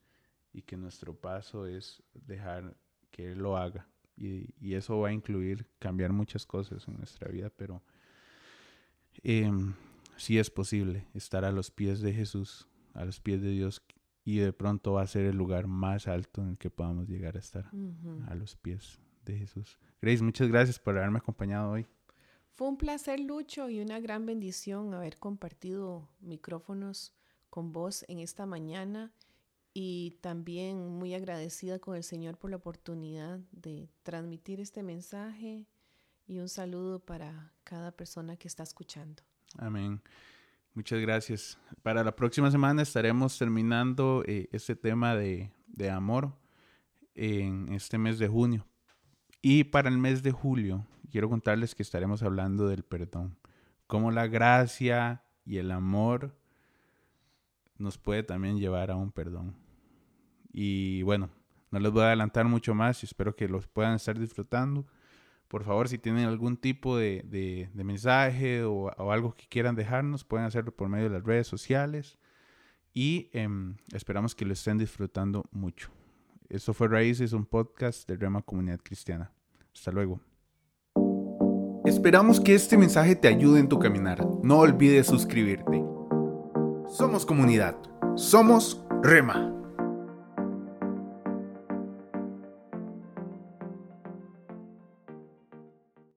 y 0.51 0.63
que 0.63 0.77
nuestro 0.77 1.13
paso 1.15 1.67
es 1.67 2.01
dejar 2.13 2.75
que 3.11 3.31
Él 3.31 3.39
lo 3.39 3.55
haga. 3.57 3.87
Y, 4.15 4.73
eso 4.73 4.99
va 4.99 5.09
a 5.09 5.13
incluir 5.13 5.67
cambiar 5.77 6.11
muchas 6.11 6.45
cosas 6.45 6.87
en 6.87 6.97
nuestra 6.97 7.29
vida, 7.29 7.51
pero 7.55 7.83
eh, 9.23 9.51
sí 10.17 10.37
es 10.37 10.49
posible 10.49 11.07
estar 11.13 11.45
a 11.45 11.51
los 11.51 11.71
pies 11.71 12.01
de 12.01 12.13
Jesús, 12.13 12.67
a 12.93 13.05
los 13.05 13.19
pies 13.19 13.41
de 13.41 13.51
Dios, 13.51 13.81
y 14.23 14.37
de 14.39 14.51
pronto 14.51 14.93
va 14.93 15.03
a 15.03 15.07
ser 15.07 15.25
el 15.25 15.37
lugar 15.37 15.67
más 15.67 16.07
alto 16.07 16.41
en 16.41 16.49
el 16.49 16.57
que 16.57 16.69
podamos 16.69 17.07
llegar 17.07 17.37
a 17.37 17.39
estar, 17.39 17.71
a 18.27 18.35
los 18.35 18.55
pies 18.57 18.99
de 19.25 19.37
Jesús. 19.37 19.79
Grace, 20.01 20.21
muchas 20.21 20.49
gracias 20.49 20.79
por 20.79 20.97
haberme 20.97 21.19
acompañado 21.19 21.71
hoy. 21.71 21.87
Fue 22.53 22.67
un 22.67 22.77
placer, 22.77 23.19
Lucho, 23.19 23.69
y 23.69 23.79
una 23.79 23.99
gran 23.99 24.25
bendición 24.25 24.93
haber 24.93 25.17
compartido 25.17 26.09
micrófonos 26.19 27.13
con 27.49 27.71
vos 27.71 28.03
en 28.07 28.19
esta 28.19 28.45
mañana 28.45 29.13
y 29.73 30.17
también 30.21 30.89
muy 30.89 31.13
agradecida 31.13 31.77
con 31.79 31.95
el 31.95 32.03
Señor 32.03 32.37
por 32.37 32.49
la 32.49 32.57
oportunidad 32.57 33.39
de 33.51 33.89
transmitir 34.01 34.59
este 34.59 34.81
mensaje 34.81 35.67
y 36.27 36.39
un 36.39 36.49
saludo 36.49 36.99
para 36.99 37.53
cada 37.63 37.91
persona 37.91 38.35
que 38.35 38.47
está 38.47 38.63
escuchando. 38.63 39.23
Amén. 39.57 40.01
Muchas 40.73 40.99
gracias. 40.99 41.57
Para 41.81 42.03
la 42.03 42.15
próxima 42.15 42.51
semana 42.51 42.81
estaremos 42.81 43.37
terminando 43.37 44.23
eh, 44.27 44.49
este 44.51 44.75
tema 44.75 45.15
de, 45.15 45.51
de 45.67 45.89
amor 45.89 46.33
en 47.15 47.73
este 47.73 47.97
mes 47.97 48.19
de 48.19 48.27
junio. 48.27 48.67
Y 49.41 49.63
para 49.63 49.89
el 49.89 49.97
mes 49.97 50.21
de 50.21 50.31
julio, 50.31 50.85
quiero 51.09 51.29
contarles 51.29 51.73
que 51.73 51.83
estaremos 51.83 52.21
hablando 52.21 52.67
del 52.67 52.83
perdón. 52.83 53.37
Cómo 53.87 54.11
la 54.11 54.27
gracia 54.27 55.23
y 55.45 55.57
el 55.57 55.71
amor 55.71 56.37
nos 57.77 57.97
puede 57.97 58.23
también 58.23 58.59
llevar 58.59 58.91
a 58.91 58.95
un 58.95 59.11
perdón. 59.11 59.55
Y 60.51 61.01
bueno, 61.03 61.29
no 61.71 61.79
les 61.79 61.91
voy 61.91 62.03
a 62.03 62.07
adelantar 62.07 62.45
mucho 62.45 62.75
más 62.75 63.01
y 63.01 63.05
espero 63.05 63.35
que 63.35 63.47
los 63.47 63.67
puedan 63.67 63.95
estar 63.95 64.19
disfrutando. 64.19 64.85
Por 65.47 65.63
favor, 65.63 65.87
si 65.87 65.97
tienen 65.97 66.25
algún 66.25 66.57
tipo 66.57 66.97
de, 66.97 67.69
mensaje 67.73 68.63
o, 68.63 68.91
algo 69.11 69.33
que 69.35 69.47
quieran 69.47 69.75
dejarnos, 69.75 70.23
pueden 70.23 70.45
hacerlo 70.45 70.71
por 70.75 70.89
medio 70.89 71.05
de 71.05 71.17
las 71.17 71.23
redes 71.23 71.47
sociales. 71.47 72.17
Y 72.93 73.29
em, 73.33 73.75
esperamos 73.93 74.35
que 74.35 74.45
lo 74.45 74.53
estén 74.53 74.77
disfrutando 74.77 75.45
mucho. 75.51 75.91
Esto 76.49 76.73
fue 76.73 76.87
Raíces, 76.87 77.33
un 77.33 77.45
podcast 77.45 78.07
de 78.07 78.17
Rema 78.17 78.41
Comunidad 78.41 78.79
Cristiana. 78.83 79.31
Hasta 79.73 79.91
luego. 79.91 80.19
Esperamos 81.85 82.41
que 82.41 82.53
este 82.53 82.77
mensaje 82.77 83.15
te 83.15 83.27
ayude 83.27 83.59
en 83.59 83.69
tu 83.69 83.79
caminar. 83.79 84.25
No 84.43 84.59
olvides 84.59 85.07
suscribirte. 85.07 85.83
Somos 86.89 87.25
comunidad. 87.25 87.77
Somos 88.15 88.83
Rema. 89.03 89.56